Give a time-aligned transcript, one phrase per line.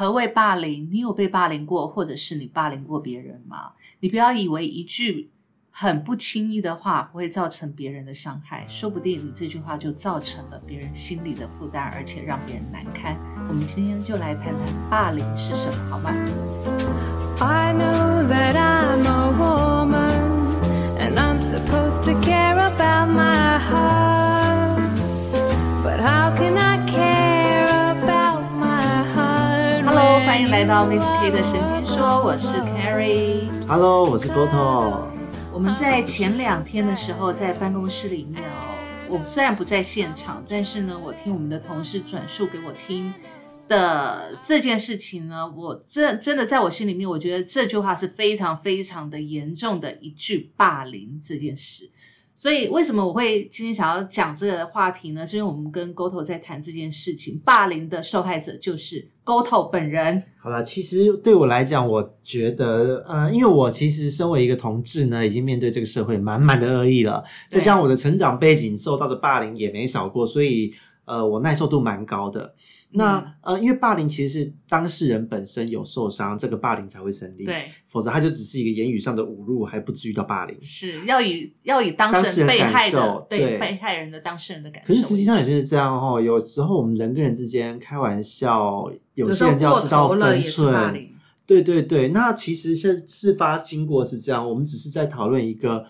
[0.00, 0.88] 何谓霸凌？
[0.90, 3.72] 你有被霸凌过，或者是你霸凌过别人吗？
[3.98, 5.28] 你不要以为一句
[5.70, 13.14] 很不轻易的话不会造成别人的伤害，说不定你这句话就造成了别人心里的负担，而且让别人难堪。
[13.46, 16.10] 我们今天就来谈谈霸凌是什么，好吗
[17.38, 24.09] ？I know that I'm a woman and I'm supposed to care about my heart.
[30.40, 33.50] 欢迎来到 Miss K 的神经说，我是 Carrie。
[33.68, 35.02] Hello，我是 Goto。
[35.52, 38.74] 我们在前两天的时候在办公室里面哦，
[39.10, 43.12] 我虽然不在现场，但是呢，我听我们的同事转述给我听
[43.68, 51.90] 的这件事情呢，我真真的在我心里面，我觉得这句话是非常非常的严重的一句霸凌这件事。
[52.40, 55.26] 所以为什么我会今天想要讲这个话题呢？
[55.26, 60.22] 是因为我们跟 Goto 在谈这件事情，霸凌的受害者就是 Goto 本人。
[60.38, 70.72] 好了，其实对我来讲，我觉得，呃，因为我其实身为一个同志呢，已经面对这个社会满满的恶意了，再加上我的成长背景受到的霸凌也没少过，所以，
[71.04, 72.54] 呃，我耐受度蛮高的。
[72.92, 80.56] 那、嗯呃，因为霸凌其实是当事人本身有受伤，这个霸凌才会成立，，对，否则他就只是一个言语上的侮辱，还不至于到霸凌。
[80.60, 84.94] 是要以要以当事人被害的受对对被害人的当事人的感受可。
[84.94, 91.10] 是实际上也就是这样哦，有时候我们人跟人之间开玩笑，有些人就要知道分寸。
[91.46, 95.84] 对对对，那其实是事发经过是这样，我们只是在讨论一个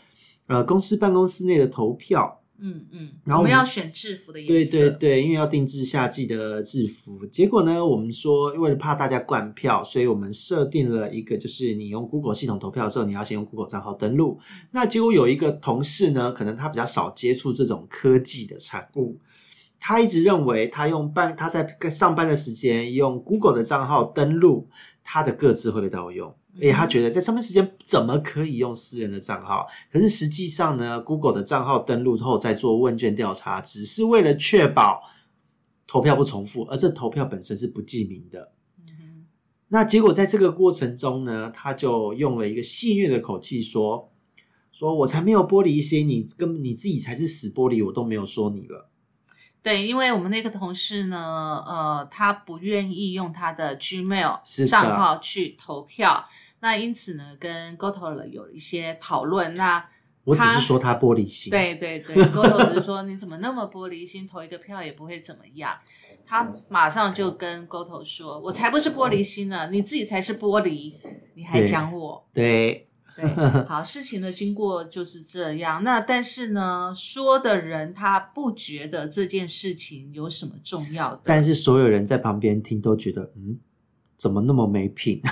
[0.46, 4.78] 呃公司办公室内的投票，嗯嗯，然后我们要选制服的颜对色。
[4.78, 14.38] 对对，因为要定制夏季的制服，结果呢，我们说为了怕大家灌票，所以我们设定了一个，就是你用 Google 系统投票的时候，你要先用 Google 账号登录。
[14.72, 19.18] 那结果有一个同事呢，可能他比较少接触这种科技的产物。
[19.82, 24.68] 他一直认为他用办他在上班的时间用 Google 的账号登录，
[25.02, 29.66] 他的个资会被盗用，而且他觉得在上班时间怎么可以用私人的账号？
[29.90, 35.02] 可是实际上呢，Google 的账号登录后再做问卷调查，只是为了确保
[35.86, 38.52] 投票不重复，而这投票本身是不记名的。
[38.88, 39.26] 嗯
[39.68, 44.10] 那结果在这个过程中呢，他就用了一个戏谑的口气说
[44.72, 48.89] ：“说我才没有玻璃心，你跟你自己才是死玻璃，我都没有说你了。”
[49.62, 56.26] 对，因为我们那个同事呢，呃，他不愿意用他的 Gmail 账号去投票，
[56.60, 59.54] 那因此呢，跟 Goto 有一些讨论。
[59.54, 59.86] 那
[60.24, 61.50] 我只他是说他玻璃心。
[61.50, 65.76] 对对对， Goto 只是说你怎么那么玻璃心，投一个票也不会怎么样。
[66.26, 70.94] 他马上就跟 Goto 说：“我才不是玻璃心呢，你自己才是玻璃，
[71.34, 72.88] 你还对讲我。”对
[73.20, 73.30] 对，
[73.68, 75.82] 好，事情的经过就是这样。
[75.84, 83.58] 那但是呢，说的人他不觉得这件事情有什么重要的，但是所有人在旁边听都觉得，嗯，
[84.16, 85.20] 怎么那么没品？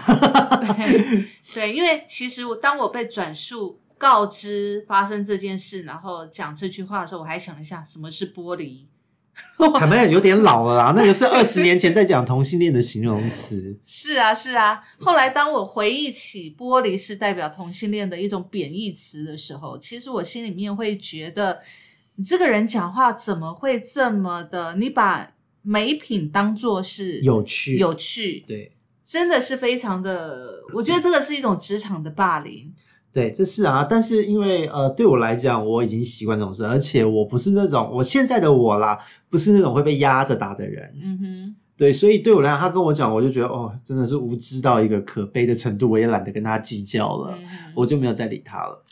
[0.76, 8.86] 对对，因为其实我当我被转述告知发生这件事，然后讲这句话的时候，我还想了一下什么是玻璃。
[9.78, 13.76] 坦白讲，有点老了啦， 那个是二十年前在讲同性恋的形容词。
[13.84, 14.82] 是啊，是啊。
[15.00, 21.60] 后来当我回忆起玻璃是代表同性恋的一种贬义词的时候，其实我心里面会觉得，
[22.14, 24.74] 你这个人讲话怎么会这么的？
[24.76, 25.32] 你把
[25.62, 28.72] 美品当做是有趣有趣，对
[29.04, 30.62] 真的是非常的。
[30.72, 32.72] 我觉得这个是一种职场的霸凌。
[33.18, 38.96] 对，这是啊，但是因为呃，对我来讲，我已经习惯这种事，而且我不是那种我现在的我啦，
[39.28, 40.94] 不是那种会被压着打的人。
[41.02, 48.84] 嗯哼，对，所以对我来讲，他跟我讲，我就觉得哦，真的是无知到一个可悲的程度，我也懒得跟他计较了，嗯我就没有再理他了。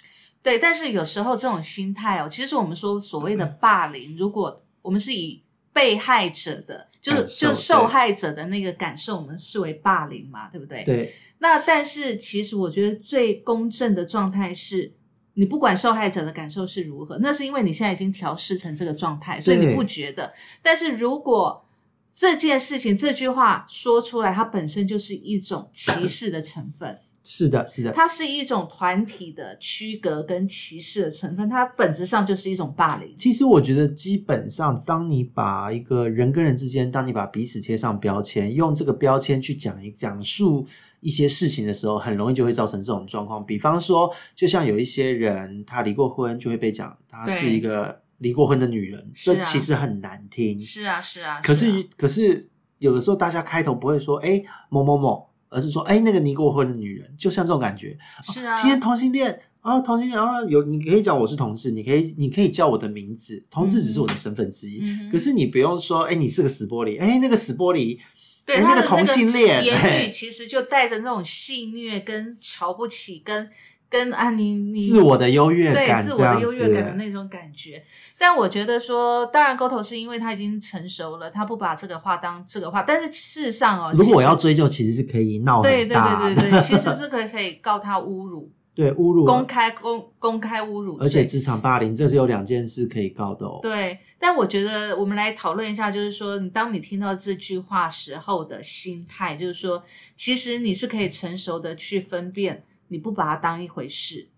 [0.42, 5.40] 对，但是有时候这种心态哦，其实我们说所谓的霸凌，如果我们是以
[5.72, 10.84] 被害者的，就是就受害者的那个感受，我们视为霸凌嘛，对不对？。
[10.84, 14.92] 对，那但是其实我觉得最公正的状态是。
[15.38, 20.32] 你不管受害者的感受是如何，那是因为你现在已经调试成这个状态，所以你不觉得。
[20.62, 21.62] 但是如果
[22.10, 26.98] 这件事情这句话说出来，它本身就是一种歧视的成分。
[27.28, 33.12] 是的，是的，它是一种团体的区隔跟歧视的成分，它本质上就是一种霸凌。
[33.18, 40.64] 其实我觉得，基本上，当你把一个人跟人之间，当你把彼此贴上标签，用这个标签去讲一讲述
[41.00, 43.44] 一些事情的时候，很容易就会造成这种状况。
[43.44, 50.60] 比方说，就像有一些人他离过婚，就会被讲他是一个离过婚的女人，这其实很难听。
[50.60, 51.40] 是啊，是啊。
[51.42, 52.48] 可是，啊可是
[52.78, 57.96] 有的时候大家开头不会说，哎，某某某，而是说，哎，那个离过婚的女人，就像这种感觉。
[58.22, 64.80] 是啊，今天同性恋啊，同性恋啊，有你可以讲我是同志，你可以你可以叫我的名字，同志只是我的身份之一。
[64.82, 67.98] 嗯可是你不用说，哎、你是个死玻璃，哎、那个死玻璃，
[68.44, 73.48] 对哎那个同他的个性恋，言语嘿其实就带着那种戏谑、跟瞧不起、跟
[73.88, 77.82] 跟啊你你自我的优越感对，自我的优越感的那种感觉。
[78.18, 82.82] 但我觉得说，当然沟头是因为他已经成熟了，他不把这个话当这个话。
[82.82, 93.58] 但是事实上哦，如果我要追究，其实是可以闹对对对对对， 其实是可以可以告他侮辱， 对侮辱公开公公开侮辱，而且职场霸凌，这是有两件事可以告的哦。
[93.62, 99.82] 对，但我觉得我们来讨论一下，就是说，你当你听到这句话时候的心态，就是说，
[100.16, 104.28] 其实你是可以成熟的去分辨，你不把它当一回事，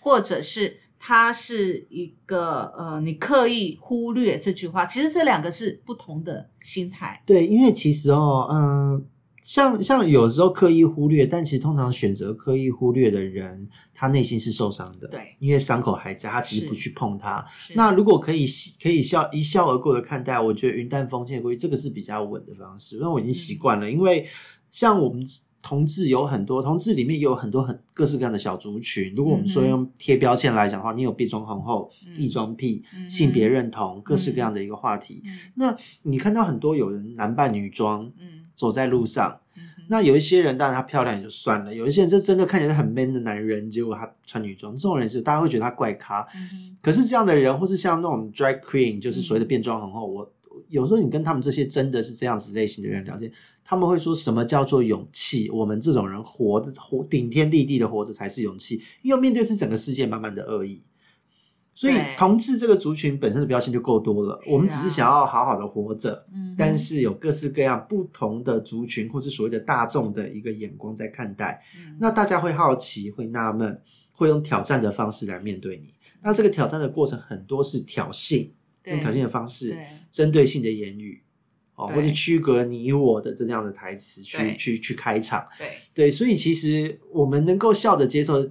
[0.00, 7.22] 或者是它是一个呃，你刻意忽略这句话，其实这两个是不同的心态。
[7.26, 9.04] 对，因为其实哦，嗯、
[9.42, 15.08] 像像有时候刻意忽略，但其实通常选择刻意忽略的人，他内心是受伤的。
[15.08, 17.44] 对，因为伤口还在，他只是是不去碰它。
[17.74, 18.46] 那如果可以
[18.80, 22.96] 可以笑一笑而过的看待，我觉得云淡风轻的过去，这个是比较稳的方式。
[22.96, 24.24] 因为我已经习惯了，因为
[24.70, 25.24] 像我们
[25.62, 29.14] 同志有很多，同志里面也有很多很各式各样的小族群。
[29.14, 32.20] 如果我们说用贴标签来讲的话，你有变装皇后、嗯。
[32.20, 35.22] 异装癖、性别认同，各式各样的一个话题。
[35.24, 35.38] 嗯。
[35.54, 38.42] 那你看到很多有人男扮女装嗯。
[38.54, 39.40] 走在路上，
[39.88, 46.26] 那有一些人当然他漂亮也就算了，有一些人就真的看起来很 man 的男人，结果他穿女装，这种人是大家会觉得他怪咖。
[46.34, 50.32] 嗯可是这样的人，或是像那种 drag queen，就是所谓的变装皇后，我
[50.72, 53.30] 有时候你跟他们这些真的是这样子类型的人聊天，
[53.62, 55.50] 他们会说什么叫做勇气？
[55.50, 60.82] 我们这种人活着活顶天立地的活着才是勇气，因为面对是整个世界满满的恶意。
[61.74, 66.26] 所以同志这个族群本身的标签就够多了，我们只是想要好好的活着，
[66.56, 73.80] 但是有各式各样不同的族群或是所谓的大众的一个眼光在看待，嗯那大家会好奇，会纳闷，
[74.12, 75.88] 会用挑战的方式来面对你。
[76.20, 78.50] 那这个挑战的过程很多是挑衅，
[78.84, 81.22] 用挑衅的方式，对针对性的言语，
[81.74, 85.48] 哦，或者区隔你我的这样的台词去去去开场。
[85.58, 85.68] 对。
[85.94, 88.46] 对，所以其实我们能够笑着接受，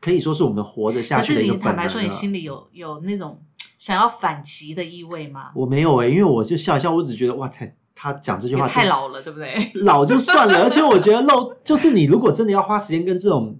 [0.00, 3.42] 可以说是我们活着下去的一个本能坦白说，你心里有有那种
[3.78, 5.50] 想要反击的意味吗？
[5.54, 9.70] 我没有诶、因为我就笑一笑，我只觉得哇，太他讲这句话太老了，对不对？
[9.82, 13.58] 老就算了，而且我觉得漏 就是你如果真的要花时间跟这种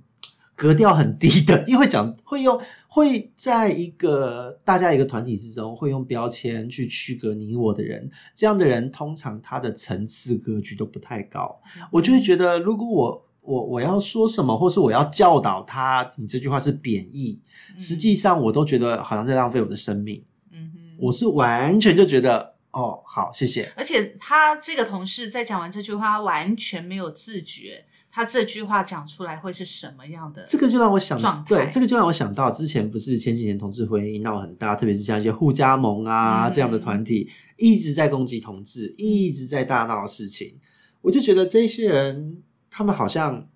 [0.57, 11.61] 格调很低的，因为会讲会用会在一个大家一个团体之中会用标签去区隔你我的人，这样的人通常他的层次格局都不太高，
[11.93, 13.23] 我就会觉得如果我。
[13.47, 17.41] 我我要说什么，或是我要教导他，你这句话是贬义，
[17.79, 20.25] 实际上我都觉得好像在浪费我的生命。
[20.51, 23.73] 嗯哼，我是完全就觉得，哦，好，谢谢。
[23.77, 27.85] 而且他这个同事在讲完这句话，他完全没有自觉，
[28.17, 30.43] 他这句话讲出来会是什么样的？
[30.49, 37.29] 这个就让我想对，这个就让我想到之前不是前几年同志婚姻闹很大，特别是像一些互加盟啊、嗯这样的团体，
[37.59, 40.55] 一直在攻击同志，一直在大闹事情，
[41.03, 43.47] 我就觉得这些人他们好像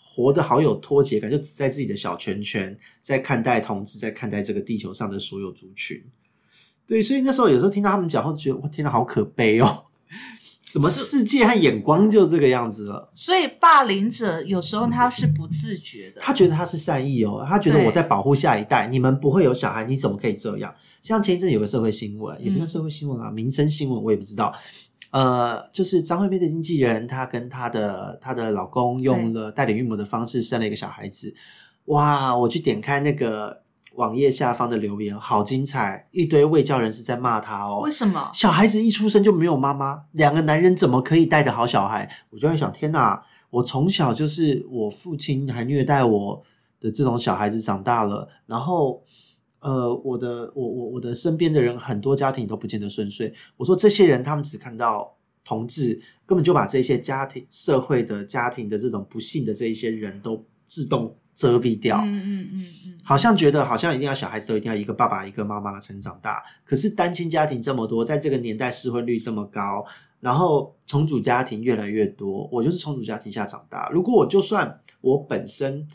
[0.00, 6.00] 活得好有脱节感，就只在自己的小圈圈在看待同志，在看待这个地球上的所有族群。
[6.86, 9.86] 对，所以那时候有时候听到他们讲话，觉得哇，天哪，好可悲哦！
[10.76, 13.10] 怎么世界和眼光就这个样子了？
[13.14, 20.74] 所以霸凌者有时候他是不自觉的，他觉得他是善意哦，他觉得我在保护下一代，你们不会有小孩，你怎么可以这样？
[21.00, 24.54] 像前一阵有个社会新闻，也不算社会新闻啊，民生新闻我也不知道。
[25.12, 31.34] 呃，就是张惠妹的经纪人，她跟她的她的老公用了代理孕母的方式生了一个小孩子。
[31.86, 32.36] 哇！
[32.36, 33.62] 我去点开那个
[33.96, 37.80] 网页下方的留言，好精彩，一堆未教人士在骂他哦。
[37.80, 38.30] 为什么？
[38.32, 42.08] 小孩子一出生就没有妈妈，两个男人怎么可以带得好小孩？
[42.30, 43.22] 我就在想，天哪！
[43.50, 46.42] 我从小就是我父亲还虐待我
[46.80, 49.02] 的这种小孩子长大了，然后
[49.60, 53.32] 呃，我的我我我的身边的人很多家庭都不见得顺遂。
[53.56, 62.00] 我说这些人他们只看到同志，根本就把这些家庭社会的家庭的这种不幸的这一些人都自动遮蔽掉。
[62.02, 69.84] 嗯嗯嗯嗯，好像觉得好像一定要小孩子都一定要一个爸爸一个妈妈成长大，可是单亲家庭这么多，在这个年代失婚率这么高，
[70.20, 73.88] 然后重组家庭越来越多，我就是重组家庭下长大。
[73.90, 75.86] 如果我就算我本身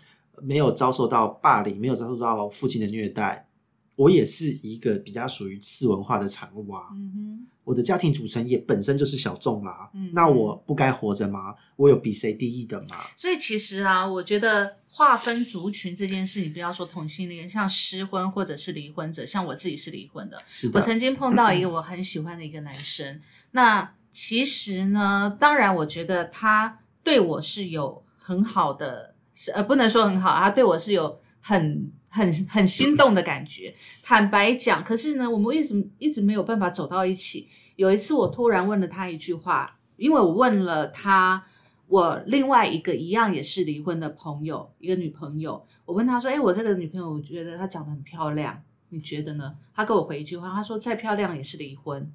[0.44, 3.48] 没有遭受到霸凌，没有遭受到父亲的虐待，
[4.02, 6.88] 我也是一个比较属于次文化的产物啊。
[6.94, 11.54] 嗯哼，我的家庭组成也本身就是小众啦，嗯那我不该活着吗？
[11.76, 12.98] 我有比谁低一等吗？
[13.16, 33.74] 所以其实啊，我觉得划分族群这件事，你不要说同性恋，像失婚或者是离婚者，像我自己是离婚的，是的，我曾经碰到一个我很喜欢的一个男生，那其实呢，当然我觉得他对我是有很好的，是呃，不能说很好，他对我是有很很很心动的感觉。
[34.04, 37.48] 坦白讲，可是呢，我们为什么一直没有办法走到一起？
[37.78, 41.44] 有一次我突然问了他一句话，因为我问了他，
[41.88, 52.12] 我另外一个一样也是离婚的朋友，一个女朋友，我问他说：“哎，我这个女朋友，我觉得她长得很漂亮，你觉得呢？”他给我回一句话，他说：“再漂亮也是离婚。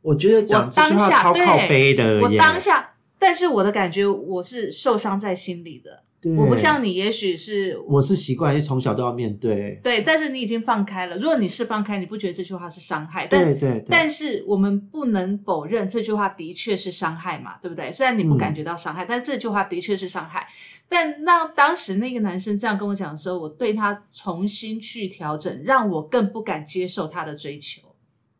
[0.00, 2.20] 我觉得”我讲这句当下话超靠背对，的。
[2.20, 6.02] 我当下，但是我的感觉我是受伤在心里的，对
[6.36, 9.80] 我不像你，也许是我是习惯，是从小都要面对。
[9.84, 11.16] 对，但是你已经放开了。
[11.16, 13.28] 如果你是放开，你不觉得这句话是伤害？
[13.28, 17.92] 但对对对，但是我们不能否认这句话的确是伤害嘛，对不对？
[17.92, 20.48] 虽然你不嗯感觉到伤害，但这句话的确是伤害。
[20.88, 27.82] 但那当时那个男生这样跟我讲的时候，我对他重新去调整，让我更不敢接受他的追求。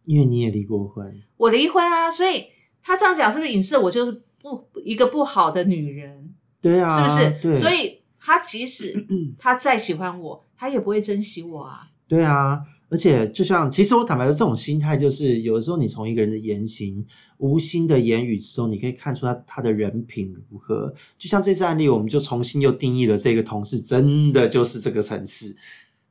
[0.05, 2.47] 因为你也离过婚，我离婚啊，所以
[2.83, 6.18] 他这样讲是不是影射我就是不一个不好的女人？
[6.61, 7.43] 对啊，是不是？
[7.43, 9.07] 对，所以他即使
[9.39, 11.89] 他再喜欢我，他也不会珍惜我啊。
[12.07, 20.93] 对啊，而且就像，其实我坦白说，这种心态就是，有的时候你从一个人的言行、无心的言语之中，你可以看出他他的人品如何。
[21.19, 25.55] 就像这次案例，我们就重新又定义了这个同事，真的就是这个层次。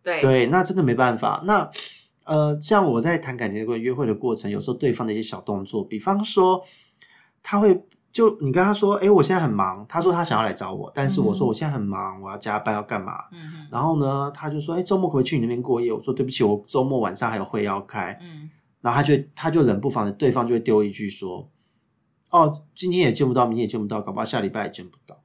[0.04, 1.44] 对对，那真的没办法。
[1.46, 1.68] 那
[2.26, 6.64] 呃，像我在谈感情的过程、约会的过程，有时候对方的一些小动作，比方说
[7.42, 7.82] 他会
[8.18, 13.14] 就你跟他说，哎，我现在很忙，他说他想要来找我，但是我说嗯我现在很忙，我要加班要干嘛？
[13.32, 18.18] 嗯，然后呢，他就说：“哎，周末可不可以去你那边过夜？”我说：“对不起，我周末晚上还有会要开。
[18.20, 18.50] 嗯，”
[18.82, 21.48] 然后他就他就冷不防的，对方就会丢一句说
[22.32, 25.22] ：“哦，今天也见不到，明天也见不到，搞不好下礼拜也见不到。”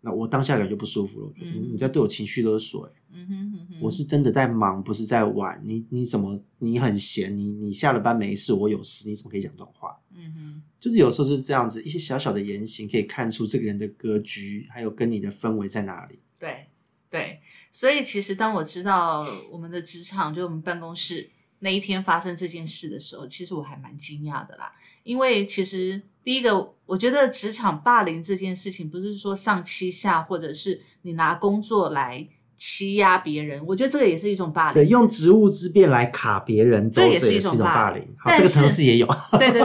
[0.00, 1.32] 那我当下感觉不舒服了，
[1.70, 5.60] 你在对我情绪勒索、欸，嗯哼哼哼，我是真的在忙，不是在玩。
[5.62, 7.36] 你你怎么你很闲？
[7.36, 9.94] 你你下了班没事，我有事，你怎么可以讲这种话？
[10.16, 10.62] 嗯哼。
[10.80, 16.18] 就是有时候是这样子，一些小小的言行可以看出这个人的格局，还有跟你的氛围在哪里。
[16.38, 16.66] 对
[17.10, 24.72] 对，所以其实当我知道我们的职场，就我们办公室那一天发生这件事的时候，其实我还蛮惊讶的啦。
[25.02, 32.26] 因为其实第一个，我觉得职场霸凌这件事情，不是说上欺下，或者是你拿工作来
[32.60, 34.90] 欺压别人，我觉得这个也是一种霸凌对，凌。
[34.90, 38.08] 用职务之便来卡别人，这也是一种霸凌霸凌。
[38.18, 39.06] 好，这个城市也有。
[39.38, 39.62] 对对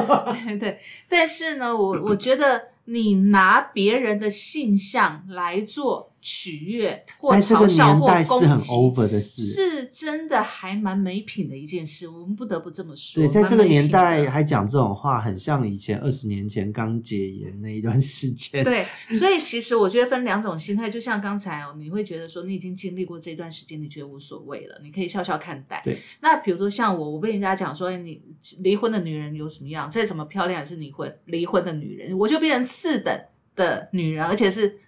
[0.47, 9.43] 对对，但是呢，我我觉得你拿别人的性向来做取悦或嘲笑或年代是很攻击，over 的事。
[9.43, 13.21] 是真的还蛮没品的一件事，我们不得不这么说。
[13.21, 18.63] 对，在这个年代还讲这种话，很像以前二十年前刚解严那一段时间。
[18.63, 18.83] 对，
[19.19, 25.79] 所以其实我觉得分两种心态，就像刚才哦，你会觉得说你已经经历过这段时间，你觉得无所谓了，你可以笑笑看待。
[25.83, 28.19] 对，那比如说像我，我被人家讲说，哎，你
[28.61, 29.87] 离婚的女人有什么样？
[29.91, 33.21] 再怎么漂亮也是离婚离婚的女人，我就变成次等
[33.55, 34.79] 的女人，而且是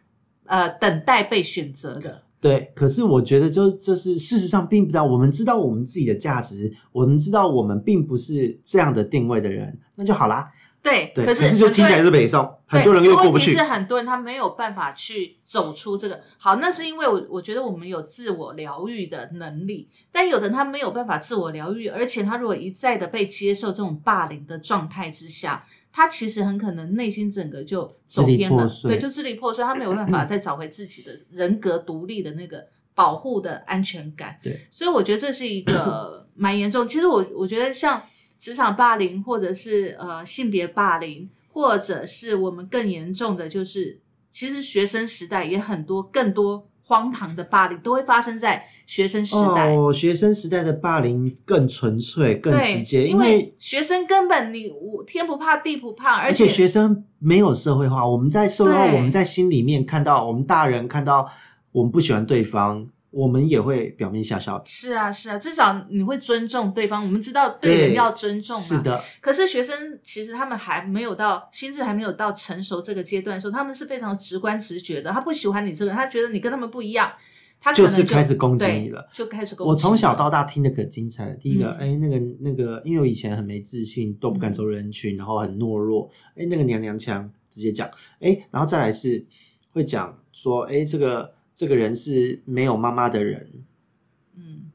[0.47, 2.23] 呃等待被选择的。
[2.39, 10.47] 对，可是我觉得就就是事实上并不知道，我们知道我们自己的价值，我们知道我们并不是这样的定位的人，那就好啦。
[10.81, 13.63] 对，对，可是就听起来是北宋，很对多人又过不去问题是。
[13.63, 16.21] 很多人他没有办法去走出这个。
[16.37, 34.39] 好，那是因为我我觉得我们有自我疗愈的能力，但有的人他没有办法自我疗愈，而且他如果一再的被接受这种霸凌的状态之下，他其实很可能内心整个就走偏了对，就支离破碎，他没有办法再找回自己的人格独立的那个保护的安全感。
[34.41, 36.87] 对，所以我觉得这是一个蛮严重。
[36.87, 38.01] 其实我我觉得像
[38.37, 43.99] 职场霸凌，或者是呃性别霸凌，或者是我们更严重的，就是
[44.31, 49.75] 其实学生时代也很多更多荒唐的霸凌都会发生在学生时代。
[49.75, 61.29] 哦，学生时代的霸凌更纯粹、更直，接，因为学生根本你我天不怕地不怕，而而且学生没有社会化，我们在社会化，我们在心里面看到，我们大人看到
[61.73, 64.65] 我们不喜欢对方，我们也会表面笑笑的。
[64.67, 67.03] 是啊是啊，至少你会尊重对方。
[67.03, 75.09] 我们知道对人要尊重嘛，是的，可是学生其实他们还没有到心智还没有到成熟这个阶段的时候，他们是非常直观直觉的。
[75.11, 77.11] 他不喜欢你这个人，他觉得你跟他们不一样，
[77.59, 79.69] 他可能就是开始攻击你了，就开始攻击。
[79.71, 81.35] 我从小到大听的可精彩了。
[81.37, 86.07] 第一个，嗯哎、那个那个，因为我以前很没自信，都不敢走人群，然后很懦弱。
[86.35, 89.25] 哎、那个娘娘腔直接讲，哎、然后再来是
[89.71, 93.65] 会讲说，哎、这个这个人是没有妈妈的人，
[94.35, 94.71] 嗯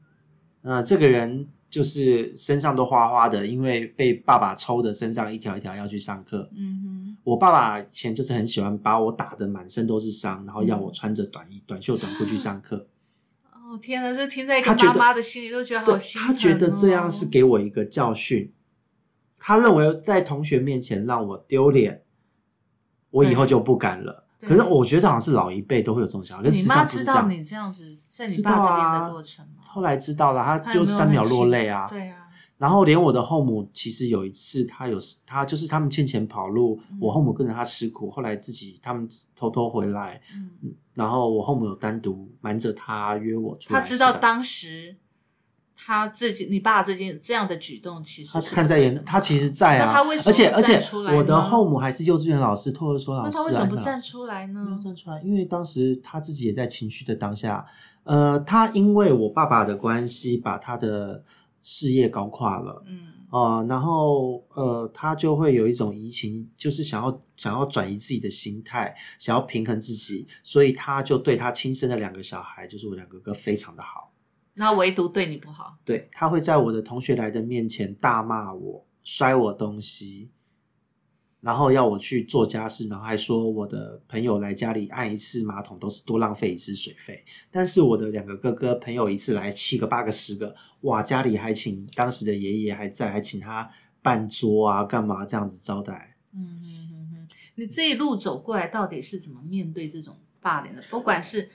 [0.63, 6.49] 呃，这个人就是身上都花花的，因为被爸爸抽的身上一条一条要去上课。
[6.53, 12.89] 嗯哼我爸爸以前就是很喜欢把我打的满身都是伤，然后要嗯我穿着短衣、短袖、短裤去上课。
[13.53, 16.33] 哦天哪，这听在一个他妈妈的心里都觉得好心疼、哦。
[16.33, 18.51] 他觉得这样是给我一个教训，
[19.37, 22.03] 他认为在同学面前让我丢脸，
[23.09, 24.22] 我以后就不敢了。
[24.47, 27.27] 对可是我觉得好像是老一辈都会有这种想法，可是你妈知道。
[27.27, 29.63] 你这样子在你爸这边啊的过程吗？
[29.67, 31.87] 后来知道了，他就三秒落泪啊。
[31.89, 43.85] 对啊，然后连我的后母，其实有一次，他有他就是他们欠钱跑路，嗯我后母跟着他吃苦，后来自己他们偷偷回来，嗯，然后我后母有单独瞒着他约我出来他。
[43.85, 44.97] 知道当时
[45.75, 54.79] 他自己你爸这件这样的举动，其实他是看在眼，他其实在啊，那他为什么不而且而且我的后母还是幼稚园老师、托儿所老师，那他为什么不站出来没有呢？
[54.81, 57.65] 站出来，因为当时他自己也在情绪的当下，
[58.03, 61.23] 呃，他因为我爸爸的关系，把他的
[61.61, 74.12] 事业搞垮了，嗯呃，然后呃，他就会有一种移情，就是想要想要转移自己的心态，想要平衡自己，所以他就对他亲生的两个小孩，就是我两个哥哥，非常的好。
[74.55, 80.29] 然后唯独对你不好，对他会在我的同学来的面前大骂我，摔我东西，
[81.41, 87.25] 然后要我去做家事，然后还说我的朋友来家里按一次马桶都是多浪费一次水费。
[87.49, 93.69] 但是我的两个哥哥朋友一次来七个、八个、十个，哇，家里还请当时的爷爷还在，还请他
[94.01, 96.15] 办桌啊，干嘛这样子招待。
[96.31, 100.83] 嗯嗯嗯嗯，你这一路走过来，到底是怎么面对这种霸凌的？
[100.91, 101.49] 不管是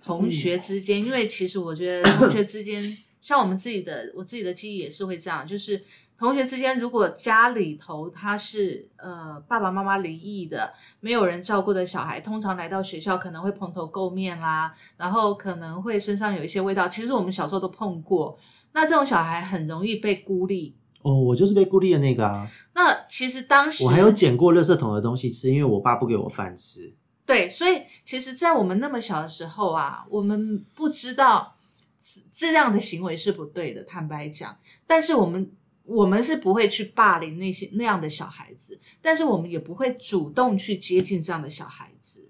[0.00, 5.82] 同学之间，因为其实我觉得同学之间， 像我们自己的，我自己的记忆也是会这样，就是
[6.16, 16.86] 同学之间，如果家里头他是呃爸爸妈妈离异的，没有人照顾的小孩，通常来到学校可能会蓬头垢面啦，然后可能会身上有一些味道。
[16.86, 18.38] 其实我们小时候都碰过，
[18.72, 20.76] 那这种小孩很容易被孤立。
[21.02, 22.48] 哦，我就是被孤立的那个啊！
[22.74, 26.94] 那其实当时我还有捡过垃圾桶的东西吃，因为我爸不给我饭吃。
[27.26, 31.56] 对，所以其实，在我们那么小的时候啊，我们不知道
[31.98, 33.82] 这这样的行为是不对的。
[33.84, 35.50] 坦白讲，但是我们
[35.84, 42.28] 我们是不会去霸凌那些那样的小孩子，但是我们也不会主动去接近这样的小孩子。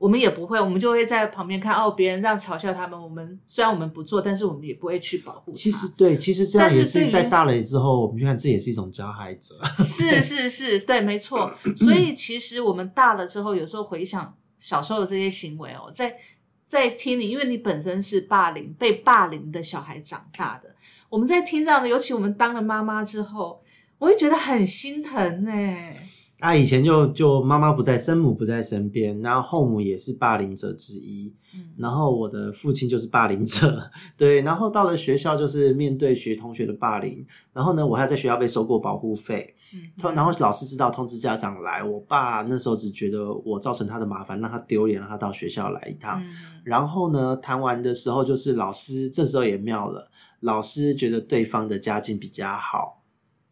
[0.00, 2.98] 我们也不会，我们就会在旁边看哦，别人这样嘲笑他们。
[2.98, 5.56] 我们虽然我们不做，但是我们也不会去保护他。
[5.58, 9.54] 其实对，其实这样也是在大了之后，我们就看，这也是一种加害者。
[9.76, 11.52] 是是是，对，没错。
[11.76, 16.16] 所以其实我们大了之后，有时候回想小时候的这些行为哦，在
[16.64, 20.74] 在听你，因为你本身是霸凌被霸凌的小孩长大的，
[21.10, 23.60] 我们在听这样的，尤其我们当了妈妈之后，
[23.98, 26.09] 我会觉得很心疼哎、
[26.40, 37.22] 啊，以前就就妈妈不在，生母不在身边，然后后母也是霸凌者之一，嗯然后我的父亲就是霸凌者， 对，然后到了学校就是面对学同学的霸凌，
[37.52, 46.30] 然后呢，我还在学校被收过保护费，嗯通然后老师知道通知家长来，我爸那时候只觉得我造成他的麻烦，让他丢脸，让他到学校来一趟，嗯
[46.64, 53.02] 然后呢，谈完的时候就是老师这时候也妙了，老师觉得对方的家境比较好，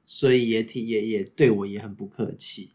[0.06, 2.70] 所以也挺也也对我也很不客气。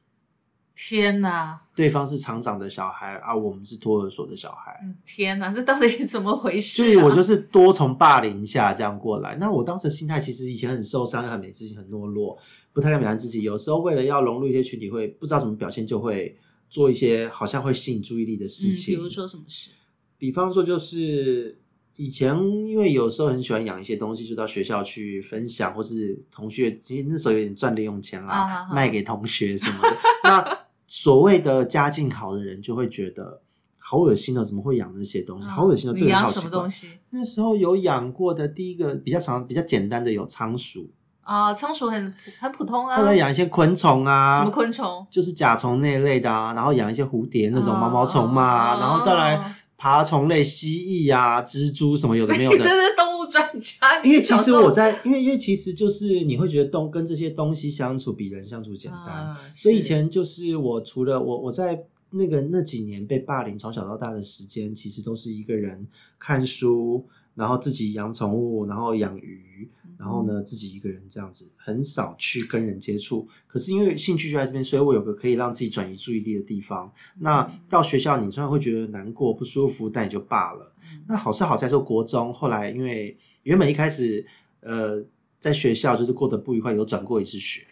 [0.75, 6.85] 天哪，对方是厂长的小孩啊，我们是托儿所的小孩，嗯天哪，这到底怎么回事、啊？
[6.85, 9.35] 所以我就是多从霸凌下这样过来。
[9.35, 12.37] 那我当时的心态其实以前很受伤，很没自信，很懦弱，
[12.73, 13.43] 不太敢表现自己。
[13.43, 16.35] 有时候为了要融入一些群体，会不知道怎么表现，就会
[16.69, 18.95] 做一些好像会吸引注意力的事嗯，情。
[18.95, 19.69] 比如说什么事？
[20.17, 21.59] 比方说就是
[21.95, 22.35] 以前
[22.67, 29.97] 因为有时候很喜欢养一些东西，就到学校去分享，或是同学，因为那时候有点赚零用钱啦，卖给同学什么的。
[30.23, 30.62] 那
[30.95, 33.41] 所谓的家境好的人就会觉得
[33.79, 35.47] 好恶心哦，怎么会养那些东西？
[35.47, 36.69] 好恶心哦，这你养个好什么东。
[36.69, 40.91] 西那时候有养过的第一个比较常、比较简单的有仓鼠，
[41.23, 41.51] 啊？
[41.51, 42.95] 仓鼠很很普通啊。
[42.95, 45.03] 后来养一些昆虫啊，什么昆虫？
[45.09, 52.63] 就是甲虫那类的啊，然后养一些蝴蝶那种毛毛虫嘛，哦然后再来爬虫类，蜥蜴啊、蜘蛛什么有的没有你的。
[52.63, 54.01] 真是动物专家。
[54.01, 65.85] 因为其实我在，因为因为其实就是你会觉得动跟这些东西相处比人相处简单，嗯所以以前就是我除了我我在那个那几年被霸凌从小到大的时间，其实都是一个人
[66.17, 69.69] 看书，然后自己养宠物，然后养鱼，
[70.03, 73.25] 然后呢自己一个人这样子，很少去跟人接触。
[73.47, 76.91] 可是因为兴趣就在这边，所以我有个可以让自己转移注意力的地方。
[77.19, 80.73] 那到学校，你虽然会觉得难过不舒服，但也就罢了。
[81.07, 84.25] 那好是好在说国中，后来因为原本一开始
[84.59, 85.01] 呃
[85.39, 87.65] 在学校就是过得不愉快，有转过一次学。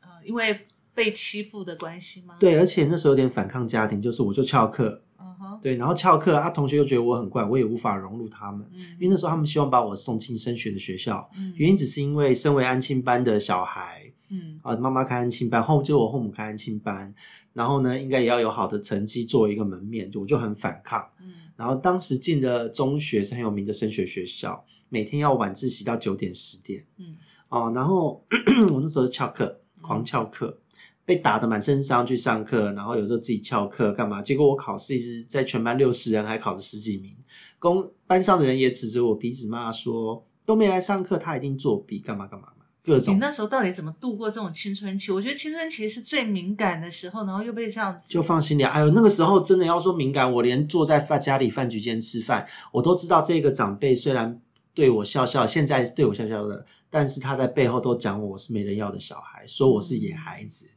[0.00, 8.80] 呃，因为被欺负的关系吗？，对，而且那时候有点反抗家庭，就是我就翘课，嗯哼，对，然后翘课啊，同学又觉得我很怪，我也无法融入他们，嗯。
[8.98, 11.52] 因为那时候他们希望把我送进升学的学校，嗯。
[11.56, 14.58] 原因只是因为身为安亲班的小孩嗯。
[14.62, 17.14] 啊，妈妈开安亲班，后就我后母开安亲班，
[17.52, 21.04] 然后呢，应该也要有好的成绩作为一个门面，我就很反抗。
[21.20, 21.32] 嗯。
[21.56, 26.84] 然后当时进的中学是很有名的升学学校，每天要晚自习到九点十点。
[26.98, 27.16] 嗯。
[27.48, 27.72] 哦。
[27.74, 28.24] 然后
[28.72, 30.58] 我那时候翘课，狂翘课，
[31.04, 34.22] 被打的满身伤去上课，然后有时候自己翘课干嘛？
[34.22, 37.14] 结果我考试一直在全班六十人还考了十几名，
[37.58, 42.64] 公班上的人也指着我鼻子骂说都没来上课，他一定作弊，干嘛干嘛嘛。
[42.82, 45.10] 各种你那时候到底怎么度过这种青春期？
[45.10, 48.62] 我觉得青春期是最敏感的时候，然后又被这样子，就放心里。
[48.62, 54.38] 哎呦，那个时候真的要说敏感，我连坐在饭家里饭局间吃饭，我都知道这个长辈虽然
[54.74, 60.73] 对我笑笑，现在对我笑笑的，但是他在背后都讲我是没人要的小孩，说我是野孩子，嗯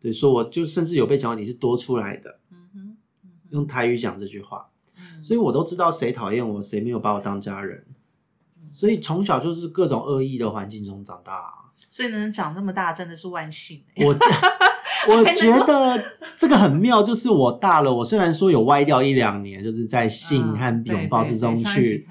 [0.00, 2.96] 对，说我就甚至有被讲你是多出来的，嗯哼，
[3.50, 5.22] 用台语讲这句话，嗯。
[5.22, 7.84] 所以我都知道谁讨厌我，谁没有把我当家人，
[8.70, 11.52] 所以从小就是各种恶意的环境中长大啊、
[11.90, 14.06] 所以能长那么大真的是万幸、欸。
[14.06, 14.16] 我
[15.08, 16.02] 我觉得
[16.36, 22.06] 这个很妙，就是我大了，我虽然说有歪掉一两年，就是在性嗯和对拥抱之中去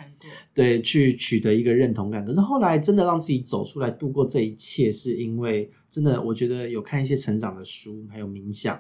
[0.54, 8.80] 对去取得一个认同感，可是后来真的让自己走出来度过这一切，是因为真的我觉得有看一些成长的书，还有冥想，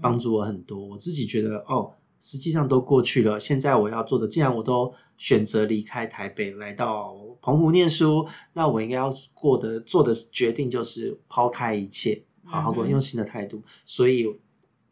[0.00, 0.84] 帮助我很多。
[0.84, 13.62] 我自己觉得哦，实际上都过去了，现在我要做的，既然我都选择离开台北来到澎湖念书，那我应该要过的做的决定就是抛开一切，好好过，用新的态度。
[13.86, 14.26] 所以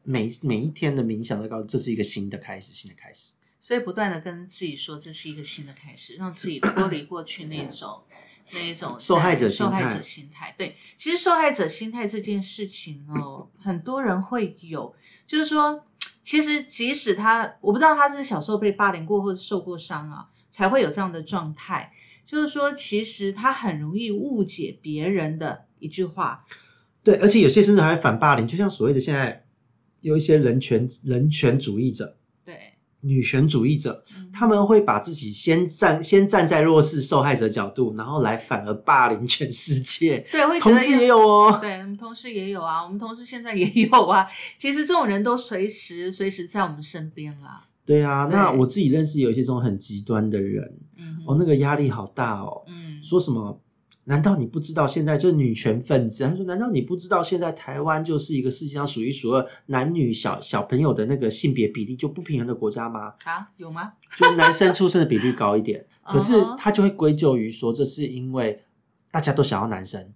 [0.02, 3.34] 每每一天的冥想都告诉这是一个新的开始，新的开始。
[3.60, 8.02] 所以不断的跟自己说这是一个新的开始，让自己脱离过去那种
[8.52, 10.52] 那一种受害者受害者心态。
[10.58, 14.92] 对，其实受害者心态这件事情哦，很多人会有，
[15.26, 15.84] 就是说，
[16.22, 21.92] 其实即使他，我不知道他是小时候被霸凌过或者受过伤啊，才会有这样的状态。
[22.24, 26.46] 就是说，其实他很容易误解别人的一句话，
[27.02, 29.44] 对，而且有些甚至还反霸凌，就像所谓的现在
[30.00, 32.19] 有一些人权人权主义者、对，
[33.02, 40.24] 女权主义者，嗯他们会把自己先站先站在弱势受害者角度，然后来反而霸凌全世界。
[40.32, 44.26] 对，会同事也有哦，对，我们同事也有啊，我们同事现在也有啊。
[44.58, 47.62] 其实这种人都随时随时在我们身边啦。
[47.84, 48.26] 对啊。
[48.26, 52.62] 对那我自己认识有一些这种很极端的人，嗯，哦，那个压力好大哦。
[52.68, 53.60] 嗯，说什么？
[54.10, 56.24] 难道你不知道现在就是女权分子？
[56.24, 63.14] 他说：“难道你不知道现在台湾就是一个世界上数一数二男女小小朋友的那个性别比例就不平衡的国家吗？
[63.22, 63.92] 啊，有吗？
[64.18, 68.64] 就是男生出生的比率高一点， 可是他就会归咎于说，这是因为
[69.12, 70.12] 大家都想要男生，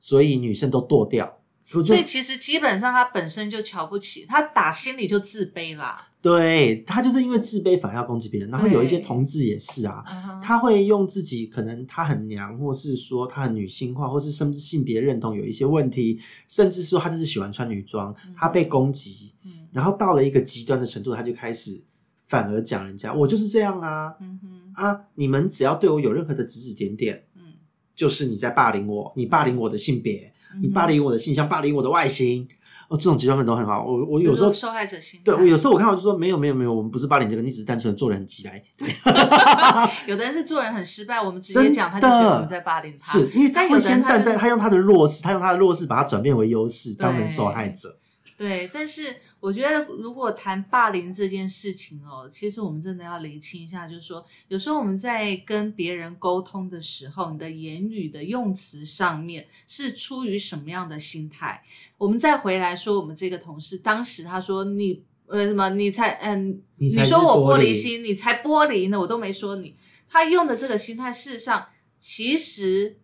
[0.00, 1.38] 所以女生都堕掉。
[1.66, 6.08] 所以其实基本上他本身就瞧不起，他打心里就自卑啦。
[6.22, 10.04] 对他就是因为自卑反而要攻击别人，然后有一些同志也是啊，
[10.42, 21.80] 他会用自己可能他很娘，或是说他很女性化，或是甚至性别认同有一些问题，甚至说他就是喜欢穿女装，他被攻击，嗯然后到了一个极端的程度，他就开始
[22.26, 24.40] 反而讲人家我就是这样啊嗯，
[24.74, 25.00] 啊！
[25.14, 27.52] 你们只要对我有任何的指指点点，嗯，
[27.94, 32.48] 就是你在霸凌我，你霸凌我的性别，嗯你霸凌我的性向，霸凌我的外形。
[32.88, 33.84] 哦，这种极端粉都很好。
[33.84, 35.24] 我我嗯，有时候受害者心态。
[35.24, 38.62] 对我有时候我看到就说没有没有没有，我们不是霸凌这个，你只是单纯的做人很急来。
[40.06, 43.12] 有的人是做人很失败，我们直接讲，他就觉得我们在霸凌他。
[43.18, 47.98] 是因为他会先站在他用他的弱势，他用他的弱势把它转变为优势，当成受害者。
[48.38, 61.62] 对，但是我觉得如果谈霸凌这件事情哦，其实我们真的要厘清一下，就是说，有时候我们在跟别人沟通的时候，你的言语的用词上面是出于什么样的心态？
[61.98, 69.76] 我们再回来说，我们这个同事当时他说你呃什么，你才嗯，你说我玻璃心，你才玻璃呢，我都没说你。
[70.08, 71.66] 他用的这个心态，事实上
[71.98, 72.98] 其实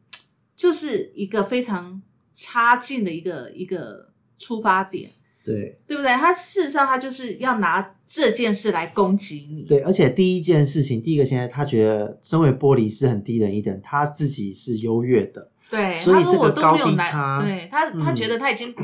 [0.57, 5.11] 就是一个非常差劲的一个一个出发点。
[5.45, 6.13] 对对不对？
[6.15, 9.63] 他事实上他就是要拿这件事来攻击你。
[9.63, 15.49] 对，而且第一件事情，第一个现在他觉得身为玻璃是很低人一等，他自己是优越的。
[15.71, 18.75] 对，所以这个高低差对他他嗯觉得他已经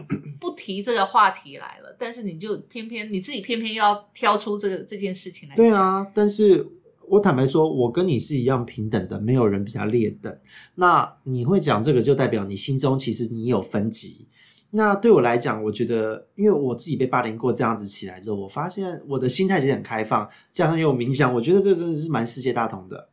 [0.41, 5.65] 不提这个话题来了，但是你就偏偏你自己偏偏要挑出这个这件事情来讲。
[5.65, 6.67] 对啊，但是
[7.07, 10.35] 我坦白说，我跟你是一样平等的，没有人比较劣等。
[10.77, 14.27] 那你会讲这个，就代表你心中其实你有分级。
[14.71, 23.09] 那对我来讲，我觉得，因为我自己被霸凌过，这样子起来之后，我发现我的心态其实很开放，加上又有冥想，我觉得这真的是蛮世界大同的。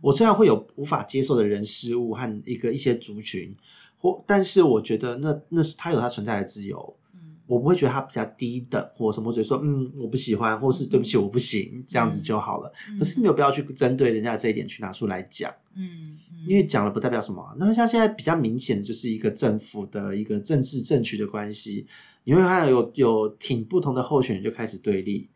[0.00, 3.56] 我虽然会有无法接受的人事物和一个一些族群，
[3.96, 7.36] 或但是我觉得那那是他有他存在的自由，嗯。
[7.46, 12.70] 我不会觉得他比较低等或什么，我只会说嗯我不喜欢，或是对不起我不行，这样子就好了。
[12.98, 17.54] 可是没有必要去针对人家的这一点去拿出来讲，嗯嗯，因为讲了不代表什么啊。
[17.58, 21.86] 那像现在比较明显的就是一个政府的一个政治政局的关系，
[22.24, 25.28] 你会看到有有挺不同的候选人就开始对立，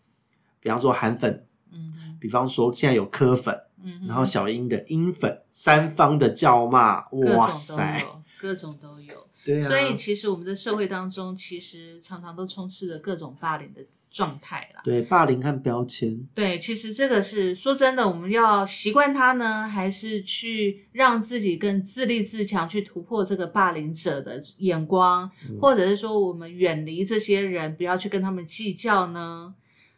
[0.61, 9.27] 比方说韩粉，嗯比方说现在有柯粉，嗯，然后小英的英粉，三方的叫骂，各种都哇塞，有，各种都有。
[9.45, 14.83] 对啊，所以其实我们的社会当中，其实常常都充斥着各种霸凌的状态啦。
[14.85, 25.29] 对，霸凌和标签，对，其实这个是说真的，我们要习惯它呢，还是去让自己更自立自强，去突破这个霸凌者的眼光，
[25.61, 29.55] 或者是说我们远离这些人，不要去跟他们计较呢？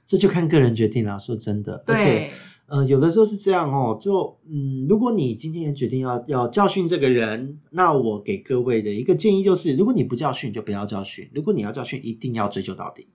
[0.06, 1.18] 这就看个人决定啦。
[1.18, 2.30] 说真的，而且，
[2.66, 13.08] 呃，有的时候是这样哦，就嗯，如果你今天决定要要教训这个人，那我给各位的一个建议就是，如果你不教训，就不要教训；如果你要教训，一定要追究到底，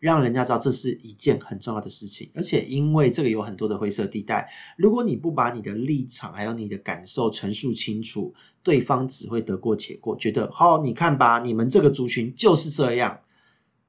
[0.00, 2.28] 让人家知道这是一件很重要的事情。
[2.34, 8.34] 而且因为这个有很多的灰色地带，如果你不把你的立场还有你的感受陈述清楚，
[8.64, 13.20] 对方只会得过且过，觉得好、你看吧，你们这个族群就是这样，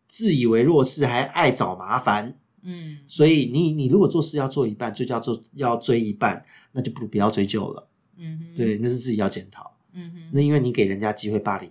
[0.07, 2.37] 自以为弱势，还爱找麻烦。
[2.63, 7.87] 嗯，所以你你如果做事要做一半，追究要做要追一半，那就不如不要追究了。
[8.17, 9.75] 嗯哼，对，那是自己要检讨。
[9.93, 11.67] 嗯哼，那因为你给人家机会霸凌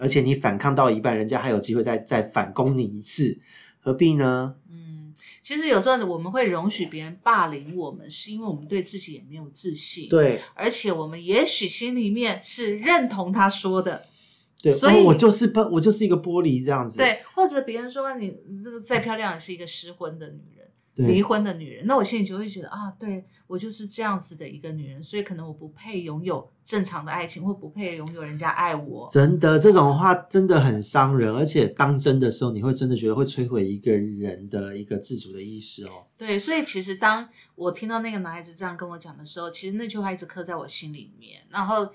[0.00, 3.38] 而且你反抗到一半，人家还有机会再再反攻你一次，
[3.78, 4.54] 何必呢？
[4.70, 14.06] 嗯，其实有时候我们会容许别人霸凌我们，是因为我们对自己也没有自信，，对而且我们也许心里面是认同他说的，
[14.62, 16.96] 对，所以哦我就是玻我就是一个玻璃这样子。
[16.96, 20.59] 对，或者别人说你你这个再漂亮也是一个失婚的女人。
[21.06, 29.08] 离婚的女人，那我心里就会觉得啊，对我就是这样子的一个女人，所以可能我不配拥有正常的爱情，或不配拥有人家爱我。
[29.12, 36.06] 真的这种话真的很伤人，而且当真的时候，你会真的觉得会摧毁一个人的一个自主的意识哦。
[36.16, 41.40] 对，所以其实当我听到那个男孩子这样跟我讲的时候，其实那句话一直刻在我心里面。
[41.48, 41.88] 然后